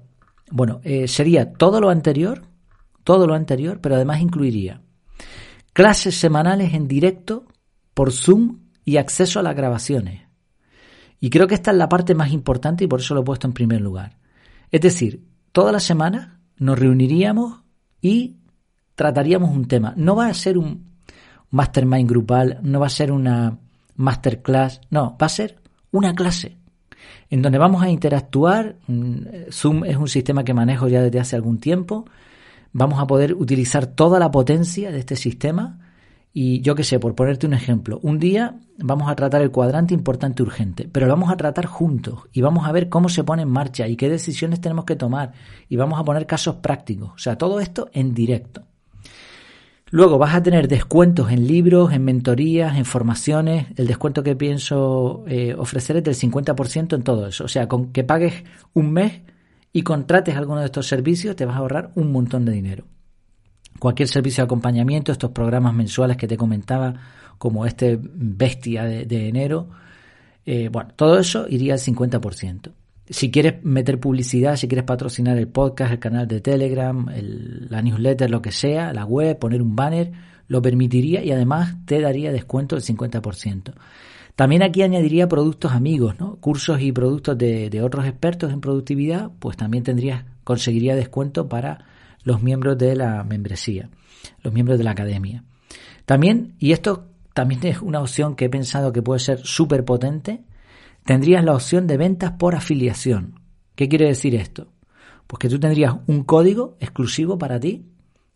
Bueno, 0.51 0.81
eh, 0.83 1.07
sería 1.09 1.53
todo 1.53 1.79
lo 1.79 1.91
anterior, 1.91 2.47
todo 3.05 3.27
lo 3.27 3.35
anterior, 3.35 3.81
pero 3.83 3.97
además 3.97 4.23
incluiría 4.23 4.81
clases 5.75 6.17
semanales 6.17 6.73
en 6.73 6.89
directo 6.89 7.45
por 7.93 8.11
Zoom 8.11 8.61
y 8.83 8.97
acceso 8.97 9.41
a 9.41 9.43
las 9.43 9.55
grabaciones. 9.55 10.23
Y 11.21 11.29
creo 11.29 11.47
que 11.47 11.55
esta 11.55 11.71
es 11.71 11.77
la 11.77 11.91
parte 11.91 12.15
más 12.15 12.33
importante 12.33 12.85
y 12.85 12.87
por 12.87 13.01
eso 13.01 13.15
lo 13.15 13.21
he 13.21 13.25
puesto 13.25 13.47
en 13.47 13.53
primer 13.53 13.83
lugar. 13.83 14.17
Es 14.71 14.81
decir, 14.81 15.23
toda 15.53 15.71
la 15.71 15.81
semana 15.81 16.41
nos 16.57 16.79
reuniríamos 16.79 17.63
y 18.01 18.39
trataríamos 19.03 19.51
un 19.51 19.67
tema. 19.67 19.95
No 19.97 20.15
va 20.15 20.29
a 20.29 20.35
ser 20.35 20.57
un 20.57 20.85
mastermind 21.51 22.09
grupal, 22.09 22.61
no 22.63 22.79
va 22.79 22.87
a 22.87 22.91
ser 22.91 23.11
una 23.11 23.59
masterclass, 23.97 24.81
no, 24.91 25.17
va 25.21 25.27
a 25.27 25.29
ser 25.29 25.59
una 25.91 26.15
clase 26.15 26.57
en 27.31 27.43
donde 27.43 27.59
vamos 27.59 27.83
a 27.83 27.91
interactuar. 27.91 28.77
Mm, 28.87 29.51
Zoom 29.51 29.85
es 29.85 29.97
un 29.97 30.07
sistema 30.07 30.45
que 30.45 30.55
manejo 30.55 30.87
ya 30.87 31.03
desde 31.03 31.19
hace 31.19 31.35
algún 31.35 31.59
tiempo. 31.59 32.05
Vamos 32.73 33.01
a 33.01 33.07
poder 33.09 33.35
utilizar 33.35 33.87
toda 33.87 34.21
la 34.21 34.31
potencia 34.31 34.93
de 34.93 35.01
este 35.01 35.17
sistema. 35.17 35.81
Y 36.33 36.61
yo 36.61 36.77
qué 36.77 36.85
sé, 36.85 37.01
por 37.01 37.17
ponerte 37.17 37.47
un 37.47 37.55
ejemplo, 37.55 37.99
un 38.03 38.21
día 38.21 38.55
vamos 38.79 39.11
a 39.11 39.17
tratar 39.17 39.43
el 39.43 39.51
cuadrante 39.51 39.93
importante 39.93 40.43
urgente, 40.43 40.89
pero 40.91 41.07
lo 41.07 41.13
vamos 41.13 41.31
a 41.31 41.37
tratar 41.37 41.67
juntos 41.67 42.21
y 42.33 42.41
vamos 42.41 42.67
a 42.67 42.73
ver 42.73 42.89
cómo 42.89 43.11
se 43.11 43.25
pone 43.25 43.43
en 43.43 43.51
marcha 43.51 43.87
y 43.87 43.97
qué 43.97 44.09
decisiones 44.09 44.63
tenemos 44.63 44.87
que 44.87 44.97
tomar 44.97 45.33
y 45.69 45.77
vamos 45.77 46.01
a 46.01 46.05
poner 46.05 46.27
casos 46.27 46.57
prácticos. 46.57 47.11
O 47.15 47.19
sea, 47.19 47.37
todo 47.37 47.61
esto 47.61 47.91
en 47.93 48.15
directo. 48.15 48.63
Luego 49.93 50.17
vas 50.17 50.35
a 50.35 50.43
tener 50.43 50.69
descuentos 50.69 51.31
en 51.31 51.47
libros, 51.47 51.93
en 51.93 52.03
mentorías, 52.03 52.79
en 52.79 52.87
formaciones. 52.87 53.67
El 53.77 53.87
descuento 53.87 54.23
que 54.23 54.35
pienso 54.35 55.23
eh, 55.29 55.55
ofrecer 55.55 55.99
es 55.99 56.05
del 56.05 56.15
50% 56.15 56.97
en 56.97 57.03
todo 57.03 57.27
eso. 57.27 57.45
O 57.45 57.49
sea, 57.49 57.69
con 57.69 57.93
que 57.93 58.03
pagues 58.03 58.43
un 58.73 58.91
mes 58.91 59.21
y 59.71 59.83
contrates 59.83 60.35
alguno 60.35 60.61
de 60.61 60.67
estos 60.67 60.87
servicios, 60.87 61.37
te 61.37 61.45
vas 61.45 61.57
a 61.57 61.59
ahorrar 61.59 61.93
un 61.95 62.11
montón 62.11 62.47
de 62.47 62.53
dinero. 62.53 62.87
Cualquier 63.79 64.09
servicio 64.09 64.41
de 64.41 64.47
acompañamiento, 64.47 65.13
estos 65.13 65.33
programas 65.33 65.75
mensuales 65.75 66.17
que 66.17 66.27
te 66.27 66.39
comentaba, 66.39 66.95
como 67.37 67.67
este 67.67 67.99
bestia 68.01 68.85
de, 68.85 69.29
enero, 69.29 69.69
eh, 70.47 70.71
bueno, 70.73 70.89
todo 70.97 71.19
eso 71.19 71.45
iría 71.51 71.75
al 71.75 71.81
50% 71.81 72.73
si 73.09 73.31
quieres 73.31 73.65
meter 73.65 73.99
publicidad, 73.99 74.57
si 74.57 74.69
quieres 74.69 74.85
patrocinar 74.85 75.37
el 75.37 75.49
podcast, 75.49 75.93
el 75.93 75.99
canal 75.99 76.29
de 76.29 76.41
Telegram, 76.41 77.07
la 77.69 77.83
newsletter, 77.83 78.31
lo 78.31 78.43
que 78.43 78.53
sea, 78.53 78.93
la 78.93 79.05
web, 79.05 79.39
poner 79.39 79.61
un 79.61 79.75
banner, 79.75 80.13
lo 80.49 80.63
permitiría 80.63 81.25
y 81.25 81.33
además 81.33 81.77
te 81.85 82.01
daría 82.01 82.33
descuento 82.33 82.77
del 82.77 82.85
50%. 82.85 83.73
También 84.37 84.63
aquí 84.63 84.83
añadiría 84.83 85.29
productos 85.29 85.73
amigos, 85.73 86.19
¿no? 86.19 86.37
cursos 86.37 86.81
y 86.81 86.93
productos 86.93 87.37
de, 87.37 87.83
otros 87.83 88.07
expertos 88.07 88.53
en 88.53 88.61
productividad, 88.61 89.31
pues 89.39 89.57
también 89.57 89.85
tendrías, 89.85 90.25
conseguiría 90.45 90.97
descuento 90.97 91.49
para 91.49 91.85
los 92.25 92.43
miembros 92.43 92.79
de 92.79 92.97
la 92.97 93.25
membresía, 93.25 93.91
los 94.43 94.55
miembros 94.55 94.79
de 94.79 94.85
la 94.85 94.93
academia. 94.93 95.45
También, 96.07 96.55
y 96.59 96.73
esto 96.73 97.09
también 97.35 97.61
es 97.67 97.83
una 97.83 98.01
opción 98.01 98.37
que 98.37 98.47
he 98.47 98.51
pensado 98.51 98.93
que 98.93 99.03
puede 99.03 99.21
ser 99.21 99.41
súper 99.45 99.85
potente, 99.85 100.43
tendrías 101.05 101.45
la 101.45 101.55
opción 101.55 101.87
de 101.87 101.97
ventas 101.97 102.33
por 102.33 102.55
afiliación. 102.55 103.41
¿Qué 103.75 103.89
quiere 103.89 104.07
decir 104.07 104.35
esto? 104.35 104.73
Pues 105.27 105.39
que 105.39 105.49
tú 105.49 105.59
tendrías 105.59 105.95
un 106.07 106.25
código 106.25 106.77
exclusivo 106.81 107.39
para 107.39 107.59
ti 107.59 107.87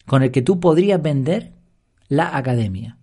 con 0.07 0.23
el 0.23 0.31
que 0.31 0.43
tú 0.43 0.61
podrías 0.61 1.03
vender 1.03 1.53
la 2.09 2.37
academia 2.37 2.99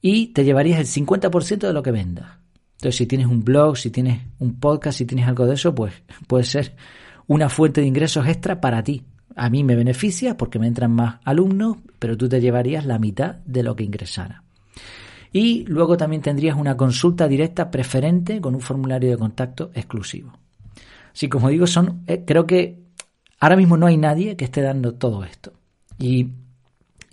y 0.00 0.28
te 0.28 0.44
llevarías 0.44 0.78
el 0.78 0.86
50% 0.86 1.58
de 1.58 1.72
lo 1.72 1.82
que 1.82 1.90
vendas. 1.90 2.38
Entonces, 2.78 2.96
si 2.96 3.06
tienes 3.06 3.26
un 3.26 3.42
blog, 3.42 3.76
si 3.76 3.90
tienes 3.90 4.22
un 4.38 4.60
podcast, 4.60 4.98
si 4.98 5.06
tienes 5.06 5.26
algo 5.26 5.46
de 5.46 5.54
eso, 5.54 5.74
pues 5.74 5.94
puede 6.26 6.44
ser 6.44 6.76
una 7.26 7.48
fuente 7.48 7.80
de 7.80 7.88
ingresos 7.88 8.26
extra 8.26 8.60
para 8.60 8.82
ti. 8.82 9.04
A 9.34 9.50
mí 9.50 9.64
me 9.64 9.74
beneficia 9.74 10.36
porque 10.36 10.58
me 10.58 10.68
entran 10.68 10.92
más 10.92 11.16
alumnos, 11.24 11.78
pero 11.98 12.16
tú 12.16 12.28
te 12.28 12.40
llevarías 12.40 12.86
la 12.86 12.98
mitad 12.98 13.36
de 13.46 13.62
lo 13.62 13.74
que 13.74 13.84
ingresara. 13.84 14.44
Y 15.32 15.64
luego 15.66 15.96
también 15.96 16.22
tendrías 16.22 16.56
una 16.56 16.76
consulta 16.76 17.28
directa 17.28 17.70
preferente 17.70 18.40
con 18.40 18.54
un 18.54 18.60
formulario 18.60 19.10
de 19.10 19.18
contacto 19.18 19.70
exclusivo. 19.74 20.32
Así 21.12 21.28
como 21.28 21.48
digo, 21.48 21.66
son, 21.66 22.02
eh, 22.06 22.24
creo 22.26 22.46
que 22.46 22.78
ahora 23.40 23.56
mismo 23.56 23.76
no 23.76 23.86
hay 23.86 23.96
nadie 23.96 24.36
que 24.36 24.44
esté 24.44 24.62
dando 24.62 24.94
todo 24.94 25.24
esto. 25.24 25.52
Y, 25.98 26.28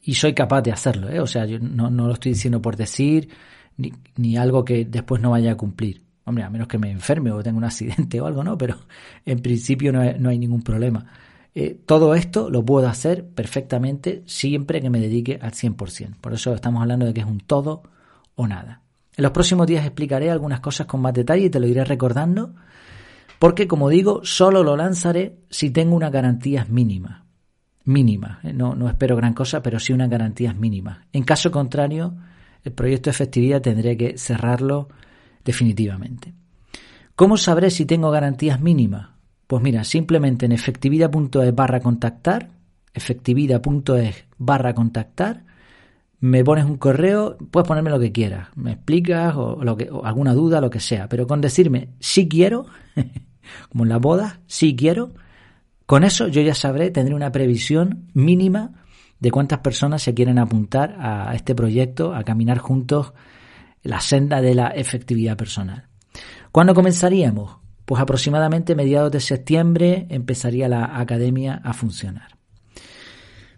y 0.03 0.13
soy 0.13 0.33
capaz 0.33 0.61
de 0.61 0.71
hacerlo, 0.71 1.09
¿eh? 1.09 1.19
o 1.19 1.27
sea, 1.27 1.45
yo 1.45 1.59
no, 1.59 1.89
no, 1.89 2.07
lo 2.07 2.13
estoy 2.13 2.33
diciendo 2.33 2.61
por 2.61 2.75
decir, 2.75 3.29
ni, 3.77 3.91
ni 4.15 4.37
algo 4.37 4.63
que 4.63 4.85
después 4.85 5.21
no 5.21 5.31
vaya 5.31 5.53
a 5.53 5.57
cumplir. 5.57 6.03
Hombre, 6.25 6.43
a 6.43 6.49
menos 6.49 6.67
que 6.67 6.77
me 6.77 6.89
enferme 6.89 7.31
o 7.31 7.43
tenga 7.43 7.57
un 7.57 7.63
accidente 7.63 8.21
o 8.21 8.25
algo, 8.27 8.43
¿no? 8.43 8.57
Pero 8.57 8.77
en 9.25 9.39
principio 9.39 9.91
no 9.91 10.01
no 10.13 10.29
hay 10.29 10.39
ningún 10.39 10.61
problema. 10.61 11.05
Eh, 11.57 11.79
todo 11.85 12.15
esto 12.15 12.49
lo 12.49 12.65
puedo 12.65 12.87
hacer 12.87 13.25
perfectamente 13.29 14.23
siempre 14.25 14.81
que 14.81 14.89
me 14.89 14.99
dedique 14.99 15.39
al 15.41 15.53
100%. 15.53 16.15
Por 16.19 16.33
eso 16.33 16.53
estamos 16.53 16.81
hablando 16.81 17.05
de 17.05 17.13
que 17.13 17.21
es 17.21 17.25
un 17.25 17.39
todo 17.39 17.83
o 18.35 18.47
nada. 18.47 18.81
En 19.17 19.23
los 19.23 19.31
próximos 19.31 19.67
días 19.67 19.85
explicaré 19.85 20.29
algunas 20.29 20.59
cosas 20.59 20.87
con 20.87 21.01
más 21.01 21.13
detalle 21.13 21.45
y 21.45 21.49
te 21.49 21.59
lo 21.59 21.67
iré 21.67 21.83
recordando, 21.85 22.53
porque 23.39 23.67
como 23.67 23.89
digo, 23.89 24.21
solo 24.23 24.63
lo 24.63 24.75
lanzaré 24.75 25.37
si 25.49 25.69
tengo 25.69 25.95
unas 25.95 26.11
garantías 26.11 26.69
mínimas. 26.69 27.23
Mínimas, 27.85 28.43
¿eh? 28.43 28.53
no, 28.53 28.75
no 28.75 28.89
espero 28.89 29.15
gran 29.15 29.33
cosa, 29.33 29.61
pero 29.61 29.79
sí 29.79 29.93
unas 29.93 30.09
garantías 30.09 30.55
mínimas. 30.55 30.99
En 31.13 31.23
caso 31.23 31.51
contrario, 31.51 32.15
el 32.63 32.73
proyecto 32.73 33.09
de 33.09 33.11
efectividad 33.11 33.61
tendré 33.61 33.95
que 33.95 34.17
cerrarlo 34.17 34.89
definitivamente. 35.43 36.33
¿Cómo 37.15 37.37
sabré 37.37 37.69
si 37.69 37.85
tengo 37.85 38.11
garantías 38.11 38.59
mínimas? 38.59 39.09
Pues 39.47 39.61
mira, 39.61 39.83
simplemente 39.83 40.47
en 40.47 40.51
efectividad.es 40.51 41.55
barra 41.55 41.79
contactar, 41.79 42.49
efectividad.es 42.93 44.25
barra 44.37 44.73
contactar, 44.73 45.44
me 46.25 46.43
pones 46.43 46.65
un 46.65 46.77
correo, 46.77 47.37
puedes 47.51 47.67
ponerme 47.67 47.91
lo 47.91 47.99
que 47.99 48.11
quieras, 48.11 48.47
me 48.55 48.71
explicas 48.71 49.35
o, 49.35 49.63
lo 49.63 49.77
que, 49.77 49.87
alguna 50.03 50.33
duda, 50.33 50.59
lo 50.59 50.71
que 50.71 50.79
sea, 50.79 51.07
pero 51.07 51.27
con 51.27 51.39
decirme 51.39 51.89
si 51.99 52.27
quiero, 52.27 52.65
como 53.69 53.83
en 53.83 53.89
la 53.89 53.99
boda, 53.99 54.39
si 54.47 54.75
quiero, 54.75 55.11
con 55.85 56.03
eso 56.03 56.27
yo 56.27 56.41
ya 56.41 56.55
sabré, 56.55 56.89
tendré 56.89 57.13
una 57.13 57.31
previsión 57.31 58.09
mínima 58.15 58.71
de 59.19 59.29
cuántas 59.29 59.59
personas 59.59 60.01
se 60.01 60.15
quieren 60.15 60.39
apuntar 60.39 60.95
a 60.99 61.35
este 61.35 61.53
proyecto, 61.53 62.15
a 62.15 62.23
caminar 62.23 62.57
juntos 62.57 63.13
la 63.83 64.01
senda 64.01 64.41
de 64.41 64.55
la 64.55 64.69
efectividad 64.69 65.37
personal. 65.37 65.89
¿Cuándo 66.51 66.73
comenzaríamos? 66.73 67.57
Pues 67.85 68.01
aproximadamente 68.01 68.73
mediados 68.73 69.11
de 69.11 69.19
septiembre 69.19 70.07
empezaría 70.09 70.67
la 70.67 70.97
academia 70.99 71.61
a 71.63 71.73
funcionar. 71.73 72.34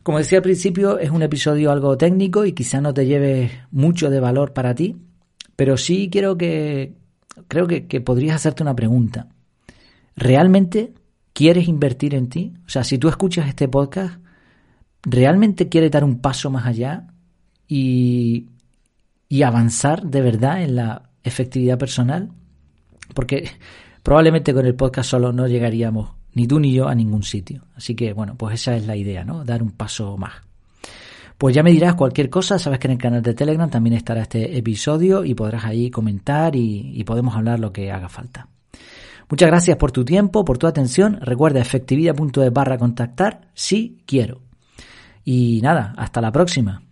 Como 0.07 0.19
decía 0.19 0.37
al 0.37 0.43
principio, 0.43 0.99
es 0.99 1.09
un 1.09 1.21
episodio 1.21 1.69
algo 1.69 1.97
técnico 1.97 2.45
y 2.45 2.53
quizá 2.53 2.79
no 2.79 2.93
te 2.93 3.05
lleve 3.05 3.51
mucho 3.71 4.09
de 4.09 4.21
valor 4.21 4.53
para 4.53 4.73
ti, 4.73 4.95
pero 5.57 5.75
sí 5.75 6.07
quiero 6.09 6.37
que, 6.37 6.95
creo 7.49 7.67
que, 7.67 7.87
que 7.87 7.99
podrías 7.99 8.37
hacerte 8.37 8.63
una 8.63 8.73
pregunta. 8.73 9.27
¿Realmente 10.15 10.93
quieres 11.33 11.67
invertir 11.67 12.15
en 12.15 12.29
ti? 12.29 12.53
O 12.65 12.69
sea, 12.69 12.85
si 12.85 12.97
tú 12.97 13.09
escuchas 13.09 13.49
este 13.49 13.67
podcast, 13.67 14.21
¿realmente 15.03 15.67
quieres 15.67 15.91
dar 15.91 16.05
un 16.05 16.21
paso 16.21 16.49
más 16.49 16.65
allá 16.65 17.07
y, 17.67 18.47
y 19.27 19.41
avanzar 19.41 20.03
de 20.03 20.21
verdad 20.21 20.63
en 20.63 20.77
la 20.77 21.09
efectividad 21.21 21.77
personal? 21.77 22.31
Porque 23.13 23.49
probablemente 24.03 24.53
con 24.53 24.65
el 24.65 24.75
podcast 24.75 25.09
solo 25.09 25.33
no 25.33 25.49
llegaríamos 25.49 26.16
ni 26.37 26.45
tú 26.45 26.59
ni 26.59 26.71
yo 26.71 26.87
a 26.87 26.93
ningún 26.93 27.23
sitio. 27.23 27.63
Así 27.75 27.95
que 27.95 28.13
bueno, 28.13 28.35
pues 28.37 28.61
esa 28.61 28.75
es 28.75 28.85
la 28.85 28.95
idea, 28.95 29.25
¿no? 29.25 29.43
Dar 29.43 29.63
un 29.63 29.71
paso 29.71 30.17
más. 30.17 30.33
Pues 31.35 31.55
ya 31.55 31.63
me 31.63 31.71
dirás 31.71 31.95
cualquier 31.95 32.29
cosa, 32.29 32.59
sabes 32.59 32.77
que 32.77 32.85
en 32.85 32.91
el 32.91 32.99
canal 32.99 33.23
de 33.23 33.33
Telegram 33.33 33.67
también 33.67 33.95
estará 33.95 34.21
este 34.21 34.55
episodio 34.55 35.25
y 35.25 35.33
podrás 35.33 35.65
ahí 35.65 35.89
comentar 35.89 36.55
y, 36.55 37.03
podemos 37.05 37.35
hablar 37.35 37.59
lo 37.59 37.73
que 37.73 37.91
haga 37.91 38.07
falta. 38.07 38.47
Muchas 39.29 39.49
gracias 39.49 39.77
por 39.77 39.91
tu 39.91 40.05
tiempo, 40.05 40.45
por 40.45 40.59
tu 40.59 40.67
atención. 40.67 41.17
Recuerda 41.21 41.59
efectividad.es 41.59 42.53
barra 42.53 42.77
contactar 42.77 43.49
si 43.55 43.97
quiero. 44.05 44.41
Y 45.25 45.59
nada, 45.63 45.95
hasta 45.97 46.21
la 46.21 46.31
próxima. 46.31 46.86